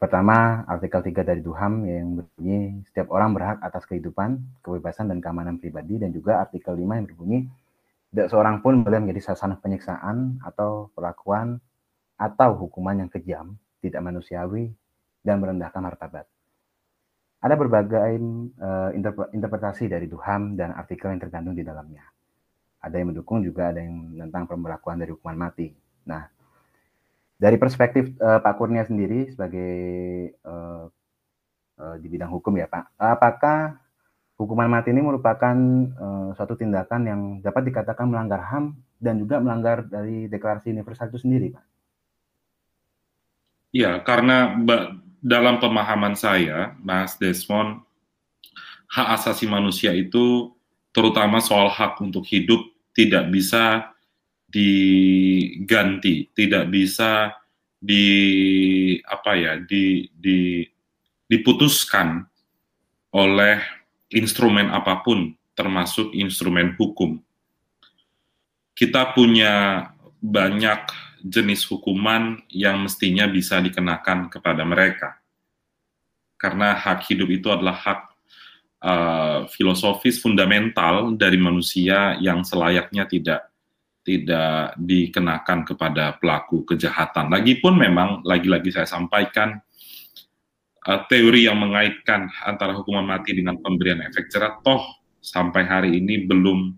Pertama, 0.00 0.64
artikel 0.64 1.04
3 1.04 1.28
dari 1.28 1.44
Duham 1.44 1.84
yang 1.84 2.24
berbunyi 2.24 2.80
setiap 2.88 3.12
orang 3.12 3.36
berhak 3.36 3.60
atas 3.60 3.84
kehidupan, 3.84 4.40
kebebasan, 4.64 5.12
dan 5.12 5.20
keamanan 5.20 5.60
pribadi, 5.60 6.00
dan 6.00 6.08
juga 6.08 6.40
artikel 6.40 6.72
5 6.72 6.80
yang 6.80 7.04
berbunyi 7.04 7.40
tidak 8.10 8.26
seorang 8.32 8.58
pun 8.58 8.80
boleh 8.80 8.98
menjadi 8.98 9.30
sasaran 9.30 9.60
penyiksaan 9.62 10.42
atau 10.42 10.90
perlakuan 10.96 11.62
atau 12.18 12.58
hukuman 12.58 13.06
yang 13.06 13.10
kejam 13.12 13.54
tidak 13.80 14.02
manusiawi, 14.02 14.72
dan 15.20 15.40
merendahkan 15.40 15.80
martabat. 15.80 16.26
Ada 17.40 17.56
berbagai 17.56 18.20
uh, 18.60 18.92
interpretasi 19.32 19.88
dari 19.88 20.04
Duham 20.04 20.60
dan 20.60 20.76
artikel 20.76 21.08
yang 21.08 21.20
tergantung 21.20 21.56
di 21.56 21.64
dalamnya. 21.64 22.04
Ada 22.84 23.00
yang 23.00 23.16
mendukung 23.16 23.40
juga 23.40 23.72
ada 23.72 23.80
yang 23.80 24.12
tentang 24.28 24.44
pemberlakuan 24.44 25.00
dari 25.00 25.12
hukuman 25.16 25.48
mati. 25.48 25.72
Nah, 26.04 26.28
dari 27.40 27.56
perspektif 27.56 28.12
uh, 28.20 28.44
Pak 28.44 28.54
Kurnia 28.60 28.84
sendiri 28.84 29.32
sebagai 29.32 29.72
uh, 30.44 30.88
di 31.96 32.12
bidang 32.12 32.28
hukum 32.28 32.60
ya 32.60 32.68
Pak, 32.68 32.92
apakah 33.00 33.80
hukuman 34.36 34.68
mati 34.68 34.92
ini 34.92 35.00
merupakan 35.00 35.56
uh, 35.96 36.36
suatu 36.36 36.60
tindakan 36.60 37.00
yang 37.08 37.20
dapat 37.40 37.72
dikatakan 37.72 38.04
melanggar 38.04 38.44
HAM 38.52 38.76
dan 39.00 39.16
juga 39.16 39.40
melanggar 39.40 39.88
dari 39.88 40.28
Deklarasi 40.28 40.72
Universal 40.76 41.08
itu 41.08 41.24
sendiri, 41.24 41.56
Pak? 41.56 41.64
Ya, 43.72 43.96
karena 44.04 44.56
dalam 45.20 45.60
pemahaman 45.60 46.16
saya, 46.16 46.74
Mas 46.80 47.20
Desmond, 47.20 47.84
hak 48.90 49.08
asasi 49.20 49.46
manusia 49.46 49.92
itu 49.92 50.50
terutama 50.90 51.38
soal 51.38 51.70
hak 51.70 52.00
untuk 52.02 52.26
hidup 52.26 52.60
tidak 52.96 53.30
bisa 53.30 53.94
diganti, 54.50 56.26
tidak 56.34 56.66
bisa 56.72 57.36
di 57.78 58.04
apa 59.06 59.32
ya, 59.38 59.52
di, 59.62 60.10
di 60.10 60.66
diputuskan 61.30 62.26
oleh 63.14 63.62
instrumen 64.10 64.66
apa 64.74 65.06
pun 65.06 65.30
termasuk 65.54 66.10
instrumen 66.16 66.74
hukum. 66.74 67.22
Kita 68.74 69.14
punya 69.14 69.86
banyak 70.18 71.09
jenis 71.22 71.68
hukuman 71.68 72.40
yang 72.48 72.84
mestinya 72.84 73.28
bisa 73.28 73.60
dikenakan 73.60 74.32
kepada 74.32 74.64
mereka. 74.64 75.20
Karena 76.40 76.72
hak 76.72 77.04
hidup 77.12 77.28
itu 77.28 77.52
adalah 77.52 77.76
hak 77.76 78.00
uh, 78.80 79.38
filosofis 79.52 80.18
fundamental 80.18 81.12
dari 81.14 81.36
manusia 81.36 82.16
yang 82.18 82.40
selayaknya 82.40 83.04
tidak 83.04 83.52
tidak 84.00 84.72
dikenakan 84.80 85.68
kepada 85.68 86.16
pelaku 86.16 86.64
kejahatan. 86.64 87.28
Lagipun 87.28 87.76
memang 87.76 88.24
lagi-lagi 88.24 88.72
saya 88.72 88.88
sampaikan 88.88 89.60
uh, 90.88 91.00
teori 91.12 91.44
yang 91.44 91.60
mengaitkan 91.60 92.32
antara 92.48 92.72
hukuman 92.72 93.04
mati 93.04 93.36
dengan 93.36 93.60
pemberian 93.60 94.00
efek 94.08 94.32
jerah 94.32 94.56
toh 94.64 94.80
sampai 95.20 95.68
hari 95.68 96.00
ini 96.00 96.24
belum 96.24 96.72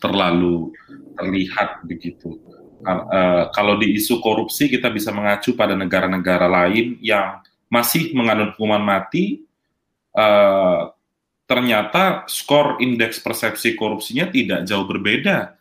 terlalu 0.00 0.72
terlihat 1.20 1.84
begitu 1.84 2.40
uh, 2.84 3.42
kalau 3.50 3.80
di 3.80 3.96
isu 3.96 4.20
korupsi 4.20 4.68
kita 4.68 4.92
bisa 4.92 5.10
mengacu 5.10 5.56
pada 5.56 5.72
negara-negara 5.72 6.46
lain 6.46 7.00
yang 7.00 7.40
masih 7.72 8.12
mengandung 8.12 8.52
hukuman 8.54 8.84
mati, 8.84 9.42
uh, 10.14 10.92
ternyata 11.48 12.28
skor 12.28 12.78
indeks 12.78 13.18
persepsi 13.24 13.74
korupsinya 13.74 14.28
tidak 14.28 14.68
jauh 14.68 14.84
berbeda 14.84 15.56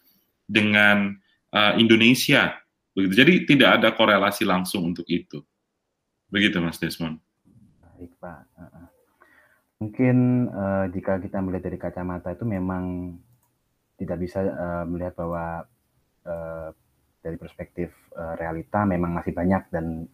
dengan 0.45 1.15
uh, 1.55 1.73
Indonesia. 1.79 2.59
Begitu. 2.93 3.13
Jadi 3.25 3.33
tidak 3.49 3.69
ada 3.81 3.89
korelasi 3.95 4.45
langsung 4.45 4.93
untuk 4.93 5.07
itu. 5.09 5.41
Begitu, 6.29 6.61
Mas 6.61 6.77
Desmond. 6.77 7.17
Baik, 7.81 8.13
Pak. 8.21 8.45
Mungkin 9.81 10.47
uh, 10.47 10.85
jika 10.93 11.19
kita 11.19 11.43
melihat 11.43 11.67
dari 11.67 11.75
kacamata 11.81 12.31
itu 12.31 12.47
memang 12.47 13.17
tidak 13.99 14.17
bisa 14.23 14.39
uh, 14.39 14.83
melihat 14.87 15.17
bahwa 15.19 15.67
uh, 16.23 16.69
dari 17.23 17.39
perspektif 17.39 17.95
uh, 18.19 18.35
realita 18.35 18.83
memang 18.83 19.15
masih 19.15 19.31
banyak 19.31 19.71
dan 19.71 20.05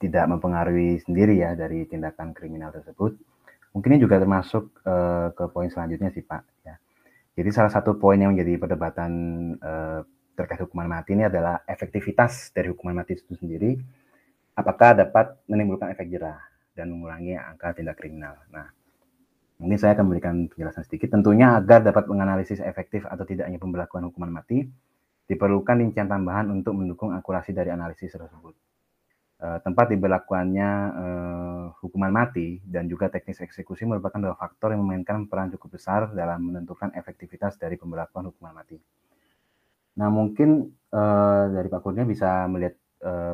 tidak 0.00 0.24
mempengaruhi 0.30 1.02
sendiri 1.04 1.36
ya 1.36 1.52
dari 1.52 1.84
tindakan 1.84 2.32
kriminal 2.32 2.72
tersebut. 2.72 3.20
Mungkin 3.76 3.94
ini 3.94 4.00
juga 4.00 4.16
termasuk 4.16 4.80
uh, 4.88 5.28
ke 5.36 5.44
poin 5.52 5.68
selanjutnya 5.68 6.08
sih 6.08 6.24
Pak. 6.24 6.42
Ya. 6.64 6.80
Jadi 7.36 7.50
salah 7.52 7.70
satu 7.70 8.00
poin 8.00 8.16
yang 8.16 8.32
menjadi 8.32 8.56
perdebatan 8.56 9.12
uh, 9.60 10.00
terkait 10.32 10.64
hukuman 10.64 10.88
mati 10.88 11.12
ini 11.12 11.28
adalah 11.28 11.60
efektivitas 11.68 12.54
dari 12.56 12.72
hukuman 12.72 13.04
mati 13.04 13.18
itu 13.18 13.36
sendiri. 13.36 13.76
Apakah 14.56 14.96
dapat 14.96 15.38
menimbulkan 15.46 15.92
efek 15.94 16.10
jerah 16.10 16.48
dan 16.78 16.94
mengurangi 16.94 17.34
angka 17.34 17.74
tindak 17.74 17.98
kriminal. 17.98 18.38
Nah, 18.54 18.70
mungkin 19.58 19.74
saya 19.82 19.98
akan 19.98 20.04
memberikan 20.06 20.46
penjelasan 20.46 20.86
sedikit. 20.86 21.10
Tentunya 21.10 21.58
agar 21.58 21.82
dapat 21.82 22.06
menganalisis 22.06 22.62
efektif 22.62 23.02
atau 23.10 23.26
tidaknya 23.26 23.58
pemberlakuan 23.58 24.06
hukuman 24.06 24.38
mati, 24.38 24.62
Diperlukan 25.28 25.76
rincian 25.76 26.08
tambahan 26.08 26.48
untuk 26.48 26.72
mendukung 26.72 27.12
akurasi 27.12 27.52
dari 27.52 27.68
analisis 27.68 28.16
tersebut. 28.16 28.56
Uh, 29.38 29.60
tempat 29.62 29.92
diberlakuannya 29.92 30.70
uh, 30.98 31.64
hukuman 31.84 32.10
mati 32.10 32.58
dan 32.66 32.90
juga 32.90 33.06
teknis 33.06 33.38
eksekusi 33.38 33.86
merupakan 33.86 34.18
dua 34.18 34.34
faktor 34.34 34.74
yang 34.74 34.82
memainkan 34.82 35.30
peran 35.30 35.52
cukup 35.54 35.78
besar 35.78 36.10
dalam 36.10 36.50
menentukan 36.50 36.90
efektivitas 36.96 37.54
dari 37.54 37.78
pemberlakuan 37.78 38.32
hukuman 38.32 38.56
mati. 38.56 38.80
Nah, 40.00 40.10
mungkin 40.10 40.72
uh, 40.90 41.44
dari 41.54 41.68
Pak 41.70 41.80
Kurnia 41.84 42.08
bisa 42.08 42.48
melihat 42.50 42.74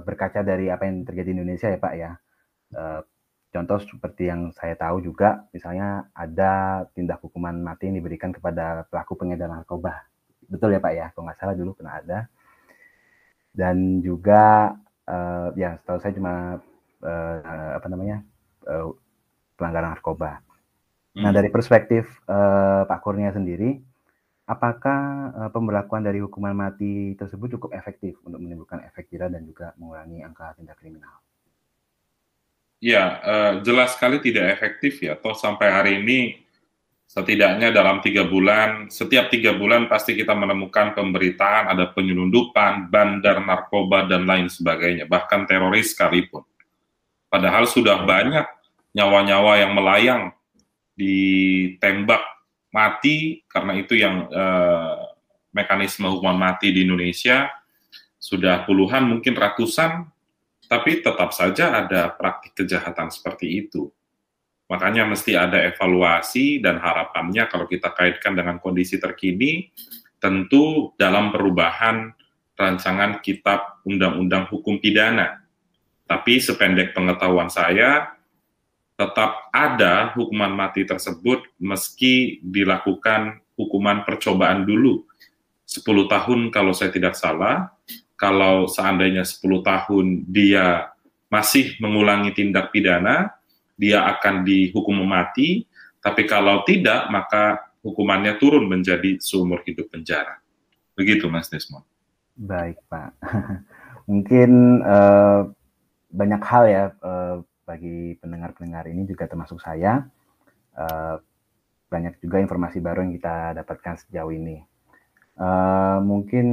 berkaca 0.05 0.45
dari 0.45 0.69
apa 0.69 0.85
yang 0.85 1.09
terjadi 1.09 1.33
di 1.33 1.41
Indonesia 1.41 1.73
ya 1.73 1.81
Pak 1.81 1.95
ya. 1.97 2.11
Contoh 3.49 3.81
seperti 3.81 4.29
yang 4.29 4.53
saya 4.53 4.77
tahu 4.77 5.01
juga, 5.01 5.49
misalnya 5.57 6.05
ada 6.13 6.85
tindak 6.93 7.25
hukuman 7.25 7.57
mati 7.65 7.89
yang 7.89 7.97
diberikan 7.97 8.29
kepada 8.29 8.85
pelaku 8.93 9.17
pengedaran 9.17 9.65
narkoba 9.65 10.05
betul 10.55 10.71
ya 10.71 10.79
Pak 10.79 10.93
ya 10.95 11.07
kalau 11.11 11.27
nggak 11.27 11.39
salah 11.43 11.55
dulu 11.59 11.75
pernah 11.75 11.99
ada 11.99 12.19
dan 13.55 14.03
juga 14.03 14.75
uh, 15.07 15.51
ya 15.55 15.79
setahu 15.79 15.99
saya 16.03 16.15
cuma 16.15 16.59
uh, 17.03 17.73
apa 17.79 17.87
namanya 17.91 18.23
uh, 18.67 18.95
pelanggaran 19.55 19.95
narkoba. 19.95 20.43
Nah, 21.15 21.15
hmm. 21.15 21.23
Nah 21.23 21.31
dari 21.31 21.49
perspektif 21.51 22.11
uh, 22.27 22.83
Pak 22.91 22.99
Kurnia 23.07 23.31
sendiri, 23.31 23.79
apakah 24.51 25.31
uh, 25.31 25.51
pemberlakuan 25.55 26.03
dari 26.03 26.19
hukuman 26.19 26.53
mati 26.53 27.15
tersebut 27.15 27.55
cukup 27.55 27.71
efektif 27.79 28.19
untuk 28.27 28.43
menimbulkan 28.43 28.83
efek 28.83 29.07
jerah 29.15 29.31
dan 29.31 29.47
juga 29.47 29.71
mengurangi 29.79 30.27
angka 30.27 30.59
tindak 30.59 30.75
kriminal? 30.83 31.23
Ya, 32.83 33.23
uh, 33.25 33.53
jelas 33.65 33.97
sekali 33.97 34.21
tidak 34.21 34.61
efektif 34.61 35.01
ya. 35.01 35.17
Toh 35.17 35.33
sampai 35.33 35.73
hari 35.73 35.93
ini 36.03 36.44
setidaknya 37.07 37.71
dalam 37.71 38.03
tiga 38.03 38.27
bulan, 38.27 38.91
setiap 38.91 39.31
tiga 39.31 39.55
bulan 39.55 39.87
pasti 39.87 40.19
kita 40.19 40.35
menemukan 40.35 40.97
pemberitaan 40.99 41.71
ada 41.71 41.93
penyelundupan, 41.95 42.91
bandar 42.91 43.39
narkoba, 43.39 44.11
dan 44.11 44.27
lain 44.27 44.51
sebagainya, 44.51 45.07
bahkan 45.07 45.47
teroris 45.47 45.95
sekalipun. 45.95 46.43
Padahal 47.31 47.71
sudah 47.71 48.03
banyak 48.03 48.47
nyawa-nyawa 48.95 49.53
yang 49.63 49.73
melayang 49.75 50.23
ditembak 50.95 52.23
mati, 52.75 53.47
karena 53.47 53.73
itu 53.79 53.95
yang 53.95 54.27
eh, 54.31 54.95
mekanisme 55.55 56.11
hukuman 56.11 56.39
mati 56.39 56.75
di 56.75 56.83
Indonesia 56.83 57.47
sudah 58.19 58.67
puluhan, 58.67 59.07
mungkin 59.07 59.39
ratusan, 59.39 60.11
tapi 60.67 61.05
tetap 61.05 61.31
saja 61.31 61.85
ada 61.85 62.11
praktik 62.11 62.59
kejahatan 62.59 63.13
seperti 63.13 63.63
itu 63.63 63.93
Makanya 64.65 65.05
mesti 65.05 65.37
ada 65.37 65.61
evaluasi 65.61 66.65
dan 66.65 66.81
harapannya 66.81 67.45
kalau 67.53 67.69
kita 67.69 67.93
kaitkan 67.93 68.33
dengan 68.33 68.57
kondisi 68.59 68.97
terkini, 68.97 69.69
tentu 70.17 70.97
dalam 70.97 71.29
perubahan 71.29 72.17
rancangan 72.57 73.21
kitab 73.21 73.85
undang-undang 73.85 74.49
hukum 74.49 74.81
pidana. 74.81 75.45
Tapi 76.09 76.41
sependek 76.41 76.97
pengetahuan 76.97 77.53
saya, 77.53 78.17
tetap 78.95 79.51
ada 79.51 80.15
hukuman 80.15 80.55
mati 80.55 80.87
tersebut 80.87 81.45
meski 81.59 82.39
dilakukan 82.41 83.43
hukuman 83.59 84.07
percobaan 84.07 84.65
dulu. 84.65 85.05
10 85.65 85.85
tahun 86.07 86.41
kalau 86.55 86.77
saya 86.77 86.93
tidak 86.93 87.19
salah, 87.19 87.73
kalau 88.15 88.71
seandainya 88.71 89.27
10 89.27 89.65
tahun 89.65 90.07
dia 90.31 90.93
masih 91.33 91.75
mengulangi 91.83 92.31
tindak 92.31 92.71
pidana, 92.71 93.35
dia 93.75 94.07
akan 94.07 94.47
dihukum 94.47 95.03
mati, 95.05 95.67
tapi 95.99 96.29
kalau 96.29 96.63
tidak, 96.69 97.11
maka 97.11 97.75
hukumannya 97.85 98.39
turun 98.41 98.69
menjadi 98.69 99.19
seumur 99.21 99.61
hidup 99.67 99.91
penjara. 99.93 100.41
Begitu, 100.95 101.27
Mas 101.27 101.51
Desmond. 101.51 101.85
Baik, 102.39 102.79
Pak. 102.87 103.19
Mungkin 104.11 104.83
uh, 104.85 105.49
banyak 106.13 106.43
hal 106.45 106.65
ya 106.71 106.85
uh, 107.03 107.43
bagi 107.65 108.15
pendengar-pendengar 108.21 108.87
ini 108.87 109.09
juga 109.09 109.27
termasuk 109.27 109.59
saya. 109.59 110.07
Uh, 110.75 111.19
banyak 111.91 112.19
juga 112.19 112.43
informasi 112.43 112.83
baru 112.83 113.07
yang 113.07 113.15
kita 113.15 113.55
dapatkan 113.63 113.95
sejauh 114.07 114.35
ini. 114.35 114.63
Uh, 115.35 115.99
mungkin 116.03 116.47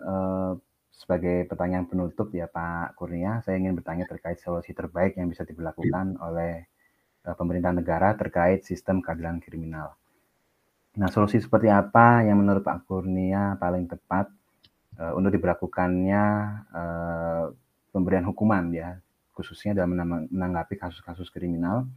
uh, 0.00 0.56
sebagai 0.94 1.44
pertanyaan 1.50 1.90
penutup 1.90 2.30
ya 2.30 2.46
Pak 2.46 2.94
Kurnia, 2.94 3.42
saya 3.42 3.58
ingin 3.58 3.74
bertanya 3.74 4.06
terkait 4.06 4.38
solusi 4.38 4.70
terbaik 4.70 5.18
yang 5.18 5.26
bisa 5.26 5.42
diberlakukan 5.42 6.16
oleh 6.22 6.70
uh, 7.26 7.34
pemerintah 7.34 7.74
negara 7.74 8.14
terkait 8.14 8.62
sistem 8.62 9.02
keadilan 9.02 9.42
kriminal. 9.42 9.98
Nah, 10.94 11.10
solusi 11.10 11.42
seperti 11.42 11.66
apa 11.66 12.22
yang 12.22 12.38
menurut 12.38 12.62
Pak 12.62 12.86
Kurnia 12.86 13.58
paling 13.58 13.90
tepat 13.90 14.30
uh, 15.02 15.12
untuk 15.18 15.34
diberlakukannya 15.34 16.24
uh, 16.70 17.44
pemberian 17.90 18.26
hukuman 18.30 18.70
ya 18.70 18.98
khususnya 19.34 19.74
dalam 19.74 19.98
menanggapi 20.30 20.78
kasus-kasus 20.78 21.26
kriminal 21.34 21.90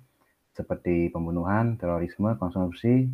seperti 0.58 1.13
pembunuhan, 1.13 1.77
terorisme, 1.77 2.34
konsumsi, 2.42 3.06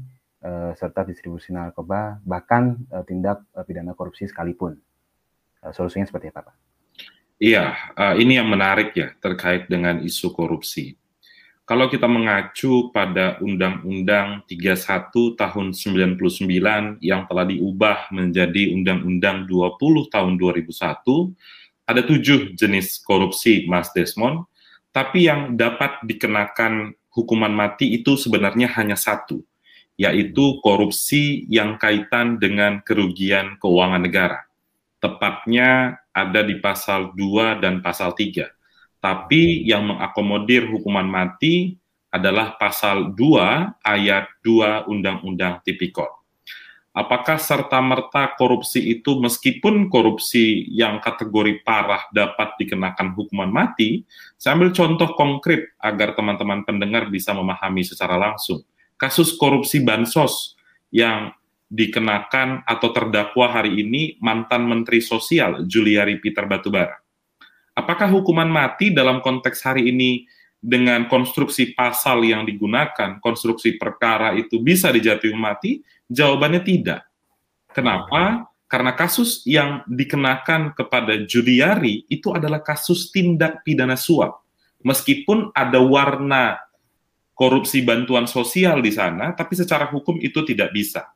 uh, 0.48 0.72
serta 0.80 1.04
distribusi 1.04 1.52
narkoba, 1.52 2.24
bahkan 2.24 2.80
uh, 2.88 3.04
tindak 3.04 3.44
uh, 3.52 3.68
pidana 3.68 3.92
korupsi 3.92 4.24
sekalipun. 4.32 4.80
Uh, 5.63 5.72
solusinya 5.72 6.03
seperti 6.03 6.27
apa, 6.36 6.51
Pak? 6.51 6.55
Iya, 7.39 7.96
uh, 7.96 8.15
ini 8.20 8.36
yang 8.36 8.51
menarik 8.51 8.91
ya 8.93 9.15
terkait 9.24 9.72
dengan 9.72 10.03
isu 10.03 10.36
korupsi. 10.36 11.00
Kalau 11.63 11.88
kita 11.88 12.12
mengacu 12.12 12.91
pada 12.91 13.39
Undang-Undang 13.39 14.43
31 14.51 15.39
tahun 15.39 15.72
99 15.72 17.00
yang 17.00 17.24
telah 17.24 17.48
diubah 17.48 18.12
menjadi 18.12 18.75
Undang-Undang 18.75 19.48
20 19.48 20.12
tahun 20.12 20.36
2001, 20.36 21.32
ada 21.88 22.01
tujuh 22.03 22.60
jenis 22.60 23.00
korupsi, 23.00 23.63
Mas 23.72 23.96
Desmond, 23.96 24.43
tapi 24.91 25.32
yang 25.32 25.55
dapat 25.55 26.03
dikenakan 26.03 27.00
hukuman 27.15 27.55
mati 27.55 27.96
itu 27.96 28.20
sebenarnya 28.20 28.67
hanya 28.75 29.00
satu, 29.00 29.39
yaitu 29.96 30.60
korupsi 30.60 31.48
yang 31.48 31.79
kaitan 31.79 32.43
dengan 32.43 32.84
kerugian 32.84 33.55
keuangan 33.55 34.03
negara. 34.03 34.43
Tepatnya 35.03 36.00
ada 36.15 36.41
di 36.48 36.63
pasal 36.63 37.12
2 37.12 37.60
dan 37.60 37.83
pasal 37.83 38.15
3. 38.15 38.48
Tapi 39.03 39.67
yang 39.67 39.91
mengakomodir 39.91 40.63
hukuman 40.72 41.03
mati 41.03 41.75
adalah 42.07 42.55
pasal 42.55 43.12
2 43.12 43.83
ayat 43.83 44.31
2 44.39 44.88
Undang-Undang 44.88 45.60
Tipikor 45.67 46.24
apakah 46.93 47.41
serta-merta 47.41 48.38
korupsi 48.38 48.79
itu 48.79 49.17
meskipun 49.17 49.89
korupsi 49.89 50.69
yang 50.69 51.01
kategori 51.01 51.65
parah 51.65 52.05
dapat 52.13 52.53
dikenakan 52.62 53.17
hukuman 53.17 53.50
mati, 53.50 54.05
saya 54.38 54.53
ambil 54.55 54.72
contoh 54.72 55.10
konkret 55.17 55.74
agar 55.81 56.13
teman-teman 56.13 56.62
pendengar 56.63 57.10
bisa 57.10 57.33
memahami 57.33 57.81
secara 57.81 58.15
langsung. 58.15 58.62
Kasus 58.95 59.33
korupsi 59.36 59.81
bansos 59.81 60.53
yang 60.93 61.33
dikenakan 61.74 62.62
atau 62.70 62.94
terdakwa 62.94 63.50
hari 63.50 63.82
ini 63.82 64.22
mantan 64.22 64.70
Menteri 64.70 65.01
Sosial 65.01 65.65
Juliari 65.65 66.22
Peter 66.22 66.46
Batubara. 66.46 66.94
Apakah 67.74 68.13
hukuman 68.13 68.46
mati 68.46 68.94
dalam 68.94 69.25
konteks 69.25 69.65
hari 69.65 69.89
ini 69.89 70.30
dengan 70.62 71.10
konstruksi 71.10 71.74
pasal 71.74 72.22
yang 72.22 72.46
digunakan, 72.46 73.18
konstruksi 73.18 73.82
perkara 73.82 74.38
itu 74.38 74.62
bisa 74.62 74.94
dijatuhi 74.94 75.34
mati? 75.34 75.82
Jawabannya 76.06 76.62
tidak. 76.62 77.10
Kenapa? 77.74 78.46
Karena 78.70 78.94
kasus 78.94 79.42
yang 79.50 79.82
dikenakan 79.89 80.77
kepada 80.77 81.25
Judiari 81.25 82.06
itu 82.06 82.30
adalah 82.38 82.62
kasus 82.62 83.10
tindak 83.10 83.65
pidana 83.65 83.98
suap. 83.98 84.46
Meskipun 84.86 85.50
ada 85.58 85.82
warna 85.82 86.62
korupsi 87.34 87.82
bantuan 87.82 88.30
sosial 88.30 88.86
di 88.86 88.94
sana, 88.94 89.34
tapi 89.34 89.58
secara 89.58 89.89
hukum 89.89 90.22
itu 90.22 90.46
tidak 90.46 90.70
bisa. 90.70 91.10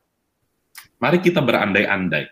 Mari 0.98 1.18
kita 1.22 1.38
berandai-andai. 1.38 2.26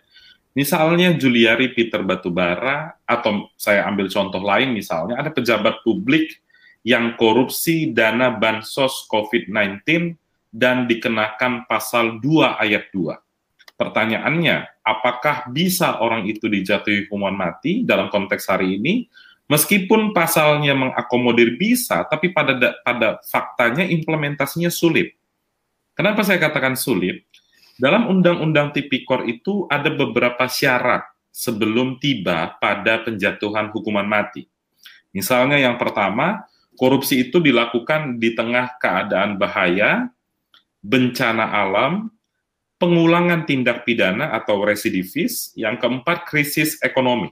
Misalnya 0.56 1.12
Juliari 1.12 1.70
Peter 1.70 2.00
Batubara, 2.00 2.96
atau 3.04 3.52
saya 3.60 3.84
ambil 3.86 4.08
contoh 4.08 4.40
lain 4.40 4.72
misalnya, 4.72 5.20
ada 5.20 5.28
pejabat 5.28 5.84
publik 5.84 6.40
yang 6.80 7.18
korupsi 7.18 7.92
dana 7.92 8.32
bansos 8.32 9.04
COVID-19 9.10 10.16
dan 10.48 10.88
dikenakan 10.88 11.68
pasal 11.68 12.22
2 12.24 12.56
ayat 12.56 12.88
2. 12.88 13.76
Pertanyaannya, 13.76 14.80
apakah 14.80 15.52
bisa 15.52 16.00
orang 16.00 16.24
itu 16.24 16.48
dijatuhi 16.48 17.04
hukuman 17.04 17.36
mati 17.36 17.84
dalam 17.84 18.08
konteks 18.08 18.48
hari 18.48 18.80
ini? 18.80 19.04
Meskipun 19.46 20.16
pasalnya 20.16 20.72
mengakomodir 20.72 21.60
bisa, 21.60 22.02
tapi 22.08 22.32
pada 22.32 22.56
pada 22.82 23.20
faktanya 23.22 23.84
implementasinya 23.84 24.72
sulit. 24.72 25.14
Kenapa 25.92 26.24
saya 26.24 26.40
katakan 26.40 26.74
sulit? 26.74 27.28
Dalam 27.76 28.08
Undang-Undang 28.08 28.72
Tipikor 28.72 29.28
itu 29.28 29.68
ada 29.68 29.92
beberapa 29.92 30.48
syarat 30.48 31.04
sebelum 31.28 32.00
tiba 32.00 32.56
pada 32.56 33.04
penjatuhan 33.04 33.68
hukuman 33.68 34.08
mati. 34.08 34.48
Misalnya 35.12 35.60
yang 35.60 35.76
pertama, 35.76 36.48
korupsi 36.80 37.28
itu 37.28 37.36
dilakukan 37.36 38.16
di 38.16 38.32
tengah 38.32 38.80
keadaan 38.80 39.36
bahaya 39.36 40.08
bencana 40.80 41.52
alam, 41.52 42.08
pengulangan 42.80 43.44
tindak 43.44 43.84
pidana 43.84 44.32
atau 44.32 44.64
residivis, 44.64 45.52
yang 45.52 45.76
keempat 45.76 46.24
krisis 46.24 46.80
ekonomi. 46.80 47.28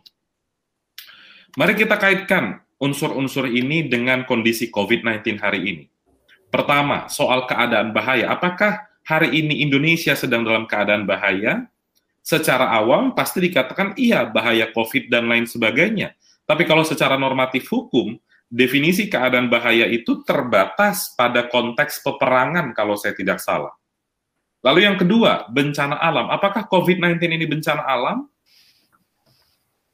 Mari 1.56 1.72
kita 1.72 1.96
kaitkan 1.96 2.60
unsur-unsur 2.76 3.48
ini 3.48 3.88
dengan 3.88 4.28
kondisi 4.28 4.68
COVID-19 4.68 5.40
hari 5.40 5.60
ini. 5.64 5.84
Pertama, 6.52 7.08
soal 7.08 7.48
keadaan 7.48 7.96
bahaya. 7.96 8.28
Apakah 8.34 8.93
hari 9.04 9.44
ini 9.44 9.60
Indonesia 9.60 10.16
sedang 10.16 10.42
dalam 10.42 10.64
keadaan 10.64 11.04
bahaya? 11.04 11.68
Secara 12.24 12.72
awam 12.72 13.12
pasti 13.12 13.44
dikatakan 13.44 13.92
iya 14.00 14.24
bahaya 14.24 14.72
COVID 14.72 15.12
dan 15.12 15.28
lain 15.28 15.44
sebagainya. 15.44 16.16
Tapi 16.48 16.64
kalau 16.64 16.80
secara 16.80 17.20
normatif 17.20 17.68
hukum, 17.68 18.16
definisi 18.48 19.12
keadaan 19.12 19.52
bahaya 19.52 19.84
itu 19.84 20.24
terbatas 20.24 21.12
pada 21.12 21.48
konteks 21.52 22.00
peperangan 22.00 22.72
kalau 22.72 22.96
saya 22.96 23.12
tidak 23.12 23.44
salah. 23.44 23.72
Lalu 24.64 24.88
yang 24.88 24.96
kedua, 24.96 25.44
bencana 25.52 26.00
alam. 26.00 26.32
Apakah 26.32 26.64
COVID-19 26.64 27.20
ini 27.28 27.44
bencana 27.44 27.84
alam? 27.84 28.24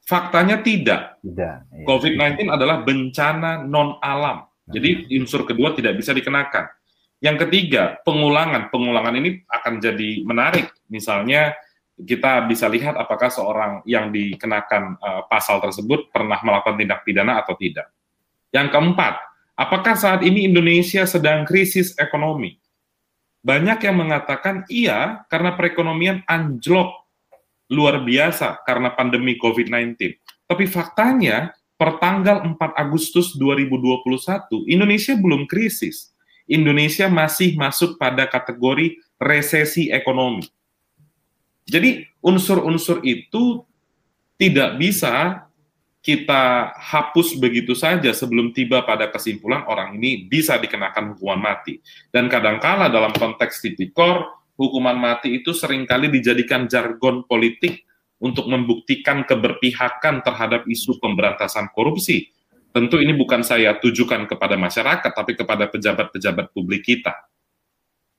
Faktanya 0.07 0.63
tidak. 0.63 1.19
Tidak. 1.19 1.55
Ya. 1.67 1.83
COVID-19 1.83 2.47
adalah 2.47 2.79
bencana 2.79 3.67
non 3.67 3.99
alam. 3.99 4.47
Jadi 4.71 5.11
unsur 5.19 5.43
kedua 5.43 5.75
tidak 5.75 5.99
bisa 5.99 6.15
dikenakan. 6.15 6.63
Yang 7.21 7.47
ketiga, 7.47 8.01
pengulangan. 8.01 8.73
Pengulangan 8.73 9.13
ini 9.13 9.45
akan 9.45 9.77
jadi 9.77 10.25
menarik. 10.25 10.73
Misalnya 10.89 11.53
kita 12.01 12.49
bisa 12.49 12.65
lihat 12.65 12.97
apakah 12.97 13.29
seorang 13.29 13.85
yang 13.85 14.09
dikenakan 14.09 14.97
uh, 14.97 15.21
pasal 15.29 15.61
tersebut 15.61 16.09
pernah 16.09 16.41
melakukan 16.41 16.81
tindak 16.81 17.05
pidana 17.05 17.37
atau 17.45 17.53
tidak. 17.53 17.93
Yang 18.49 18.73
keempat, 18.73 19.21
apakah 19.53 19.93
saat 19.93 20.25
ini 20.25 20.49
Indonesia 20.49 21.05
sedang 21.05 21.45
krisis 21.45 21.93
ekonomi? 22.01 22.57
Banyak 23.41 23.85
yang 23.85 23.97
mengatakan 24.01 24.65
iya 24.69 25.25
karena 25.29 25.53
perekonomian 25.57 26.25
anjlok 26.25 27.05
luar 27.71 28.03
biasa 28.03 28.61
karena 28.67 28.93
pandemi 28.93 29.39
COVID-19. 29.39 29.97
Tapi 30.45 30.65
faktanya 30.67 31.55
per 31.79 31.97
tanggal 31.97 32.43
4 32.45 32.59
Agustus 32.77 33.33
2021 33.39 34.69
Indonesia 34.69 35.13
belum 35.17 35.49
krisis. 35.49 36.10
Indonesia 36.51 37.07
masih 37.07 37.55
masuk 37.55 37.95
pada 37.95 38.27
kategori 38.27 38.99
resesi 39.15 39.87
ekonomi. 39.87 40.43
Jadi 41.63 42.03
unsur-unsur 42.19 42.99
itu 43.07 43.63
tidak 44.35 44.75
bisa 44.75 45.47
kita 46.01 46.73
hapus 46.75 47.37
begitu 47.37 47.77
saja 47.77 48.09
sebelum 48.11 48.51
tiba 48.51 48.81
pada 48.81 49.07
kesimpulan 49.07 49.63
orang 49.69 49.95
ini 50.01 50.25
bisa 50.25 50.57
dikenakan 50.57 51.15
hukuman 51.15 51.39
mati. 51.39 51.79
Dan 52.09 52.27
kadangkala 52.27 52.89
dalam 52.89 53.13
konteks 53.13 53.61
tipikor, 53.61 54.41
hukuman 54.57 54.97
mati 54.97 55.39
itu 55.39 55.53
sering 55.53 55.85
kali 55.85 56.09
dijadikan 56.09 56.65
jargon 56.65 57.23
politik 57.29 57.85
untuk 58.17 58.49
membuktikan 58.49 59.23
keberpihakan 59.23 60.25
terhadap 60.25 60.65
isu 60.65 60.97
pemberantasan 60.97 61.69
korupsi. 61.71 62.33
Tentu 62.71 63.03
ini 63.03 63.11
bukan 63.11 63.43
saya 63.43 63.75
tujukan 63.77 64.27
kepada 64.31 64.55
masyarakat, 64.55 65.11
tapi 65.11 65.35
kepada 65.35 65.67
pejabat-pejabat 65.67 66.55
publik 66.55 66.87
kita. 66.87 67.13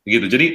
Begitu. 0.05 0.27
Jadi 0.29 0.47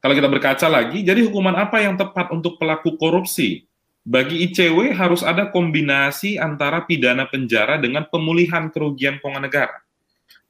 kalau 0.00 0.16
kita 0.16 0.28
berkaca 0.28 0.66
lagi, 0.68 1.04
jadi 1.04 1.20
hukuman 1.24 1.56
apa 1.56 1.80
yang 1.84 1.96
tepat 1.96 2.32
untuk 2.32 2.56
pelaku 2.56 2.96
korupsi? 2.96 3.68
bagi 4.04 4.44
ICW 4.52 4.92
harus 4.92 5.24
ada 5.24 5.48
kombinasi 5.48 6.36
antara 6.36 6.84
pidana 6.84 7.24
penjara 7.24 7.80
dengan 7.80 8.04
pemulihan 8.04 8.68
kerugian 8.68 9.16
keuangan 9.18 9.48
negara. 9.48 9.76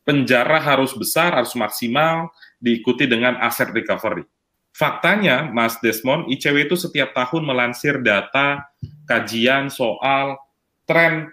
Penjara 0.04 0.60
harus 0.60 0.92
besar, 0.92 1.32
harus 1.32 1.54
maksimal, 1.56 2.28
diikuti 2.60 3.08
dengan 3.08 3.40
aset 3.40 3.72
recovery. 3.72 4.26
Faktanya, 4.74 5.48
Mas 5.54 5.78
Desmond, 5.78 6.28
ICW 6.34 6.66
itu 6.66 6.76
setiap 6.76 7.14
tahun 7.14 7.46
melansir 7.46 8.02
data 8.02 8.66
kajian 9.06 9.70
soal 9.70 10.36
tren 10.84 11.30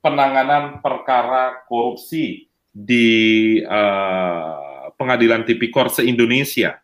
penanganan 0.00 0.80
perkara 0.80 1.64
korupsi 1.68 2.48
di 2.70 3.58
uh, 3.64 4.92
pengadilan 4.96 5.44
tipikor 5.44 5.88
se-Indonesia 5.92 6.80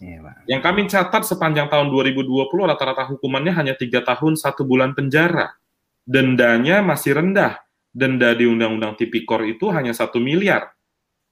Iya, 0.00 0.48
Yang 0.48 0.60
kami 0.64 0.80
catat 0.88 1.28
sepanjang 1.28 1.68
tahun 1.68 1.92
2020 1.92 2.48
rata-rata 2.64 3.04
hukumannya 3.12 3.52
hanya 3.52 3.74
tiga 3.76 4.00
tahun 4.00 4.32
satu 4.32 4.64
bulan 4.64 4.96
penjara. 4.96 5.52
Dendanya 6.08 6.80
masih 6.80 7.20
rendah. 7.20 7.60
Denda 7.92 8.32
di 8.32 8.48
Undang-Undang 8.48 8.96
Tipikor 8.96 9.44
itu 9.44 9.68
hanya 9.68 9.92
satu 9.92 10.16
miliar. 10.16 10.72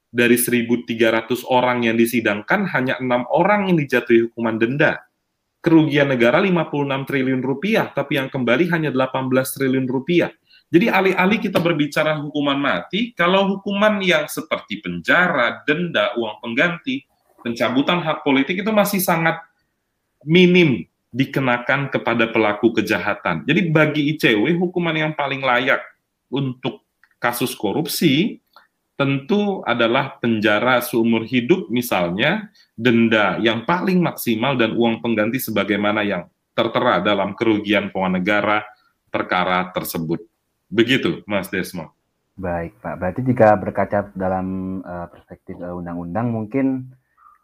Dari 0.09 0.37
1.300 0.37 1.49
orang 1.49 1.87
yang 1.89 1.97
disidangkan, 1.97 2.69
hanya 2.69 3.01
enam 3.01 3.25
orang 3.33 3.73
yang 3.73 3.77
dijatuhi 3.81 4.29
hukuman 4.29 4.61
denda. 4.61 5.01
Kerugian 5.65 6.13
negara 6.13 6.37
56 6.37 7.09
triliun 7.09 7.41
rupiah, 7.41 7.89
tapi 7.89 8.21
yang 8.21 8.29
kembali 8.29 8.69
hanya 8.69 8.89
18 8.93 9.33
triliun 9.33 9.87
rupiah. 9.89 10.29
Jadi 10.69 10.85
alih-alih 10.85 11.41
kita 11.41 11.57
berbicara 11.57 12.13
hukuman 12.21 12.53
mati, 12.53 13.09
kalau 13.17 13.57
hukuman 13.57 13.97
yang 14.05 14.29
seperti 14.29 14.85
penjara, 14.85 15.65
denda, 15.65 16.13
uang 16.13 16.37
pengganti, 16.45 17.01
pencabutan 17.41 18.05
hak 18.05 18.21
politik 18.21 18.61
itu 18.61 18.69
masih 18.69 19.01
sangat 19.01 19.41
minim 20.21 20.85
dikenakan 21.09 21.89
kepada 21.89 22.29
pelaku 22.29 22.69
kejahatan. 22.77 23.41
Jadi 23.49 23.73
bagi 23.73 24.13
ICW 24.13 24.61
hukuman 24.61 24.93
yang 24.93 25.13
paling 25.17 25.41
layak 25.41 25.81
untuk 26.29 26.85
kasus 27.17 27.57
korupsi 27.57 28.37
tentu 28.93 29.65
adalah 29.65 30.21
penjara 30.21 30.85
seumur 30.85 31.25
hidup 31.25 31.71
misalnya, 31.73 32.53
denda 32.77 33.41
yang 33.41 33.65
paling 33.65 34.03
maksimal 34.03 34.53
dan 34.53 34.77
uang 34.77 35.01
pengganti 35.01 35.41
sebagaimana 35.41 36.05
yang 36.05 36.29
tertera 36.51 37.01
dalam 37.01 37.33
kerugian 37.33 37.89
keuangan 37.89 38.19
negara 38.19 38.57
perkara 39.09 39.71
tersebut. 39.73 40.28
Begitu, 40.69 41.25
Mas 41.25 41.49
Desmond. 41.49 41.89
Baik, 42.39 42.79
Pak. 42.79 42.95
Berarti 42.95 43.21
jika 43.25 43.51
berkaca 43.59 44.15
dalam 44.15 44.79
uh, 44.79 45.11
perspektif 45.11 45.59
eh, 45.59 45.75
undang-undang, 45.75 46.31
mungkin 46.31 46.87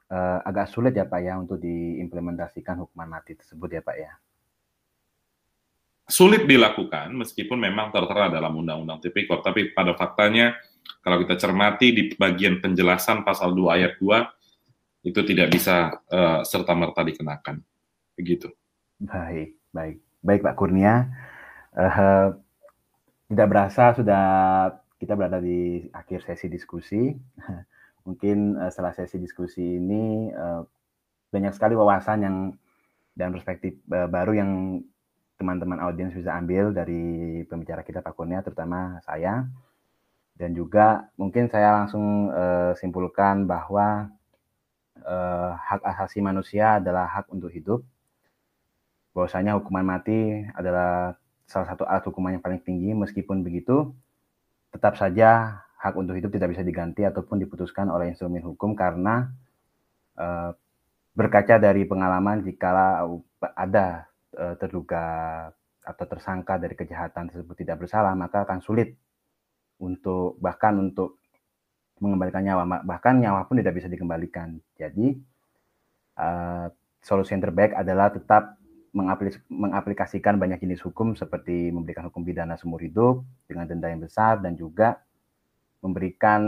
uh, 0.07 0.39
agak 0.47 0.71
sulit 0.71 0.95
ya, 0.95 1.03
Pak, 1.03 1.19
ya, 1.19 1.35
untuk 1.35 1.59
diimplementasikan 1.59 2.79
hukuman 2.79 3.19
mati 3.19 3.35
tersebut 3.35 3.75
ya, 3.75 3.81
Pak, 3.83 3.97
ya? 3.99 4.13
Sulit 6.07 6.47
dilakukan, 6.47 7.11
meskipun 7.11 7.59
memang 7.59 7.91
tertera 7.91 8.31
dalam 8.31 8.55
Undang-Undang 8.55 9.03
Tipikor. 9.03 9.43
Tapi 9.43 9.75
pada 9.75 9.97
faktanya, 9.99 10.55
kalau 11.03 11.19
kita 11.19 11.35
cermati 11.35 11.91
di 11.91 12.03
bagian 12.15 12.63
penjelasan 12.63 13.27
pasal 13.27 13.51
2 13.51 13.75
ayat 13.75 13.99
2, 13.99 15.11
itu 15.11 15.19
tidak 15.27 15.51
bisa 15.51 15.91
uh, 16.07 16.39
serta-merta 16.45 17.03
dikenakan. 17.03 17.59
Begitu. 18.15 18.47
Baik, 19.01 19.59
baik. 19.75 19.99
Baik, 20.23 20.41
Pak 20.45 20.55
Kurnia. 20.55 21.09
Uh, 21.75 22.44
tidak 23.29 23.47
berasa 23.49 23.93
sudah 23.97 24.25
kita 25.01 25.13
berada 25.17 25.41
di 25.41 25.85
akhir 25.91 26.23
sesi 26.25 26.47
diskusi. 26.47 27.13
Mungkin 28.07 28.61
uh, 28.61 28.69
setelah 28.69 28.93
sesi 28.93 29.17
diskusi 29.17 29.81
ini 29.81 30.29
uh, 30.29 30.61
banyak 31.33 31.53
sekali 31.57 31.73
wawasan 31.73 32.19
yang 32.21 32.38
dan 33.15 33.31
perspektif 33.33 33.81
uh, 33.89 34.05
baru 34.05 34.38
yang 34.38 34.51
teman-teman 35.35 35.83
audiens 35.83 36.15
bisa 36.15 36.31
ambil 36.31 36.71
dari 36.71 37.43
pembicara 37.49 37.83
kita 37.83 37.99
Pak 37.99 38.15
Kurnia, 38.15 38.39
terutama 38.39 39.03
saya. 39.03 39.43
Dan 40.35 40.51
juga 40.51 41.11
mungkin 41.15 41.47
saya 41.47 41.79
langsung 41.79 42.27
simpulkan 42.75 43.47
bahwa 43.47 44.11
hak 45.55 45.79
asasi 45.79 46.19
manusia 46.19 46.79
adalah 46.79 47.07
hak 47.07 47.31
untuk 47.31 47.51
hidup. 47.55 47.83
Bahwasanya 49.15 49.55
hukuman 49.55 49.83
mati 49.83 50.43
adalah 50.55 51.15
salah 51.45 51.69
satu 51.69 51.86
alat 51.86 52.03
hukuman 52.10 52.38
yang 52.38 52.43
paling 52.43 52.62
tinggi. 52.62 52.91
Meskipun 52.91 53.45
begitu, 53.45 53.93
tetap 54.73 54.97
saja 54.97 55.62
hak 55.79 55.93
untuk 55.95 56.17
hidup 56.17 56.34
tidak 56.34 56.58
bisa 56.58 56.65
diganti 56.65 57.05
ataupun 57.05 57.38
diputuskan 57.39 57.88
oleh 57.93 58.12
instrumen 58.12 58.41
hukum 58.41 58.73
karena 58.73 59.29
uh, 60.17 60.51
berkaca 61.15 61.62
dari 61.62 61.86
pengalaman 61.88 62.43
jika 62.43 62.99
ada 63.55 64.10
uh, 64.36 64.55
terduga 64.60 65.05
atau 65.86 66.05
tersangka 66.10 66.58
dari 66.58 66.73
kejahatan 66.73 67.29
tersebut 67.29 67.55
tidak 67.62 67.86
bersalah, 67.86 68.17
maka 68.17 68.43
akan 68.43 68.60
sulit 68.60 68.97
untuk 69.77 70.41
bahkan 70.41 70.73
untuk 70.81 71.21
mengembalikan 72.01 72.43
nyawa, 72.43 72.84
bahkan 72.84 73.21
nyawa 73.21 73.47
pun 73.47 73.62
tidak 73.62 73.79
bisa 73.79 73.88
dikembalikan. 73.88 74.60
Jadi 74.75 75.15
uh, 76.19 76.67
solusi 76.99 77.38
yang 77.38 77.45
terbaik 77.45 77.77
adalah 77.77 78.12
tetap 78.12 78.60
mengaplikasikan 78.95 80.39
banyak 80.39 80.63
jenis 80.63 80.79
hukum 80.88 81.19
seperti 81.19 81.67
memberikan 81.67 82.08
hukum 82.08 82.23
pidana 82.23 82.55
seumur 82.55 82.79
hidup 82.79 83.27
dengan 83.43 83.67
denda 83.67 83.91
yang 83.91 83.99
besar 83.99 84.39
dan 84.39 84.55
juga 84.55 85.03
memberikan 85.84 86.41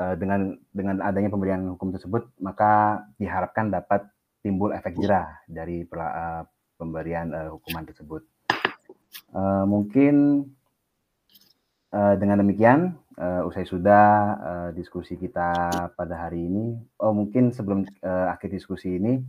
uh, 0.00 0.14
dengan 0.16 0.56
dengan 0.72 1.04
adanya 1.04 1.28
pemberian 1.28 1.76
hukum 1.76 1.92
tersebut 1.92 2.32
maka 2.40 3.04
diharapkan 3.20 3.68
dapat 3.68 4.08
timbul 4.40 4.72
efek 4.72 4.96
jerah 4.96 5.36
dari 5.44 5.84
uh, 5.84 6.42
pemberian 6.80 7.28
uh, 7.30 7.48
hukuman 7.52 7.84
tersebut. 7.84 8.24
Uh, 9.36 9.68
mungkin 9.68 10.46
uh, 11.92 12.14
dengan 12.16 12.40
demikian 12.40 12.96
uh, 13.20 13.44
usai 13.44 13.68
sudah 13.68 14.06
uh, 14.40 14.68
diskusi 14.72 15.20
kita 15.20 15.68
pada 15.92 16.14
hari 16.14 16.46
ini. 16.46 16.78
Oh 17.02 17.12
mungkin 17.12 17.52
sebelum 17.52 17.84
uh, 18.00 18.32
akhir 18.32 18.48
diskusi 18.54 18.96
ini 18.96 19.20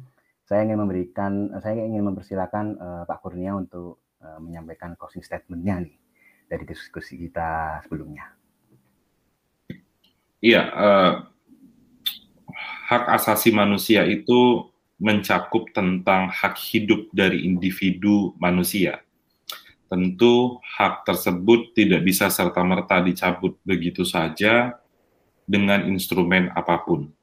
saya 0.47 0.63
ingin 0.63 0.79
memberikan, 0.79 1.51
saya 1.60 1.83
ingin 1.83 2.07
mempersilahkan 2.07 2.65
uh, 2.79 3.03
Pak 3.03 3.19
Kurnia 3.19 3.51
untuk 3.60 3.99
uh, 4.23 4.39
menyampaikan 4.39 4.95
closing 4.95 5.19
statement-nya 5.19 5.83
nih 5.83 5.99
dari 6.47 6.63
diskusi 6.63 7.19
kita 7.19 7.83
sebelumnya. 7.83 8.31
Iya, 10.39 10.63
uh, 10.71 11.13
hak 12.88 13.03
asasi 13.19 13.51
manusia 13.51 14.07
itu 14.07 14.71
mencakup 15.03 15.67
tentang 15.75 16.31
hak 16.31 16.55
hidup 16.55 17.12
dari 17.12 17.43
individu 17.43 18.31
manusia. 18.39 19.03
Tentu 19.91 20.63
hak 20.63 21.03
tersebut 21.03 21.75
tidak 21.75 22.07
bisa 22.07 22.31
serta-merta 22.31 23.03
dicabut 23.03 23.60
begitu 23.67 24.07
saja 24.07 24.79
dengan 25.43 25.83
instrumen 25.91 26.51
apa 26.55 26.88
pun 26.88 27.16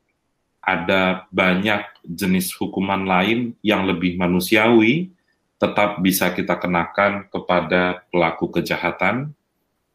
ada 0.65 1.29
banyak 1.31 1.85
jenis 2.05 2.53
hukuman 2.57 3.05
lain 3.05 3.57
yang 3.61 3.85
lebih 3.85 4.17
manusiawi 4.17 5.15
tetap 5.61 6.03
bisa 6.05 6.35
kita 6.35 6.61
kenakan 6.61 7.31
kepada 7.33 8.05
pelaku 8.13 8.53
kejahatan, 8.61 9.33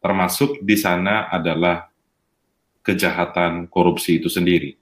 termasuk 0.02 0.58
di 0.66 0.74
sana 0.80 1.30
adalah 1.30 1.92
kejahatan 2.82 3.70
korupsi 3.70 4.18
itu 4.18 4.32
sendiri. 4.32 4.74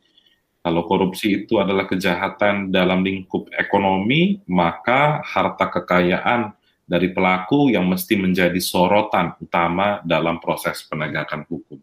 Kalau 0.63 0.83
korupsi 0.83 1.43
itu 1.43 1.59
adalah 1.59 1.87
kejahatan 1.87 2.71
dalam 2.71 3.03
lingkup 3.03 3.51
ekonomi, 3.55 4.43
maka 4.47 5.23
harta 5.23 5.67
kekayaan 5.71 6.55
dari 6.87 7.11
pelaku 7.11 7.71
yang 7.71 7.87
mesti 7.87 8.15
menjadi 8.15 8.59
sorotan 8.63 9.35
utama 9.43 9.99
dalam 10.07 10.39
proses 10.39 10.83
penegakan 10.87 11.43
hukum. 11.47 11.79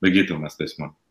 Begitu, 0.00 0.36
Mas 0.40 0.56
Desmond. 0.56 1.07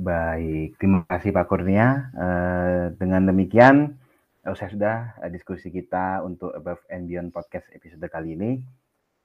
Baik, 0.00 0.80
terima 0.80 1.04
kasih 1.04 1.28
Pak 1.28 1.44
Kurnia. 1.44 2.08
Uh, 2.16 2.88
dengan 2.96 3.28
demikian, 3.28 4.00
uh, 4.48 4.56
saya 4.56 4.72
sudah 4.72 4.96
uh, 5.20 5.28
diskusi 5.28 5.68
kita 5.68 6.24
untuk 6.24 6.56
Above 6.56 6.80
and 6.88 7.04
Beyond 7.04 7.36
Podcast 7.36 7.68
episode 7.68 8.00
kali 8.08 8.32
ini. 8.32 8.64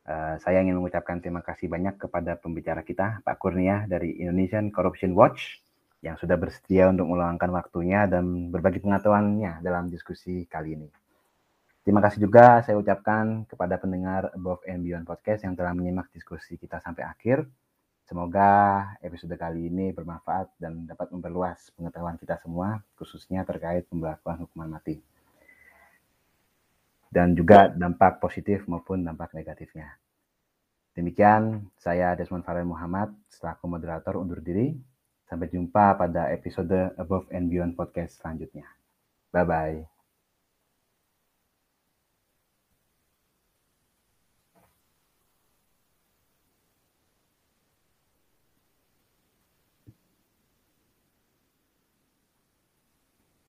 Uh, 0.04 0.36
saya 0.44 0.60
ingin 0.60 0.76
mengucapkan 0.76 1.24
terima 1.24 1.40
kasih 1.48 1.72
banyak 1.72 1.96
kepada 1.96 2.36
pembicara 2.36 2.84
kita, 2.84 3.24
Pak 3.24 3.40
Kurnia 3.40 3.88
dari 3.88 4.20
Indonesian 4.20 4.68
Corruption 4.68 5.16
Watch, 5.16 5.64
yang 6.04 6.20
sudah 6.20 6.36
bersedia 6.36 6.92
untuk 6.92 7.08
meluangkan 7.08 7.56
waktunya 7.56 8.04
dan 8.12 8.52
berbagi 8.52 8.84
pengetahuannya 8.84 9.64
dalam 9.64 9.88
diskusi 9.88 10.44
kali 10.44 10.76
ini. 10.76 10.92
Terima 11.88 12.04
kasih 12.04 12.20
juga 12.20 12.60
saya 12.68 12.76
ucapkan 12.76 13.48
kepada 13.48 13.80
pendengar 13.80 14.28
Above 14.36 14.68
and 14.68 14.84
Beyond 14.84 15.08
Podcast 15.08 15.48
yang 15.48 15.56
telah 15.56 15.72
menyimak 15.72 16.12
diskusi 16.12 16.60
kita 16.60 16.84
sampai 16.84 17.08
akhir. 17.08 17.48
Semoga 18.06 18.86
episode 19.02 19.34
kali 19.34 19.66
ini 19.66 19.90
bermanfaat 19.90 20.62
dan 20.62 20.86
dapat 20.86 21.10
memperluas 21.10 21.74
pengetahuan 21.74 22.22
kita 22.22 22.38
semua, 22.38 22.78
khususnya 22.94 23.42
terkait 23.42 23.90
pemberlakuan 23.90 24.46
hukuman 24.46 24.78
mati. 24.78 25.02
Dan 27.10 27.34
juga 27.34 27.74
dampak 27.74 28.22
positif 28.22 28.70
maupun 28.70 29.02
dampak 29.02 29.34
negatifnya. 29.34 29.98
Demikian, 30.94 31.66
saya 31.82 32.14
Desmond 32.14 32.46
Farel 32.46 32.70
Muhammad, 32.70 33.10
selaku 33.28 33.66
moderator 33.66 34.22
undur 34.22 34.40
diri. 34.40 34.78
Sampai 35.26 35.50
jumpa 35.50 35.98
pada 35.98 36.30
episode 36.30 36.94
Above 37.02 37.34
and 37.34 37.50
Beyond 37.50 37.74
Podcast 37.74 38.22
selanjutnya. 38.22 38.70
Bye-bye. 39.34 39.95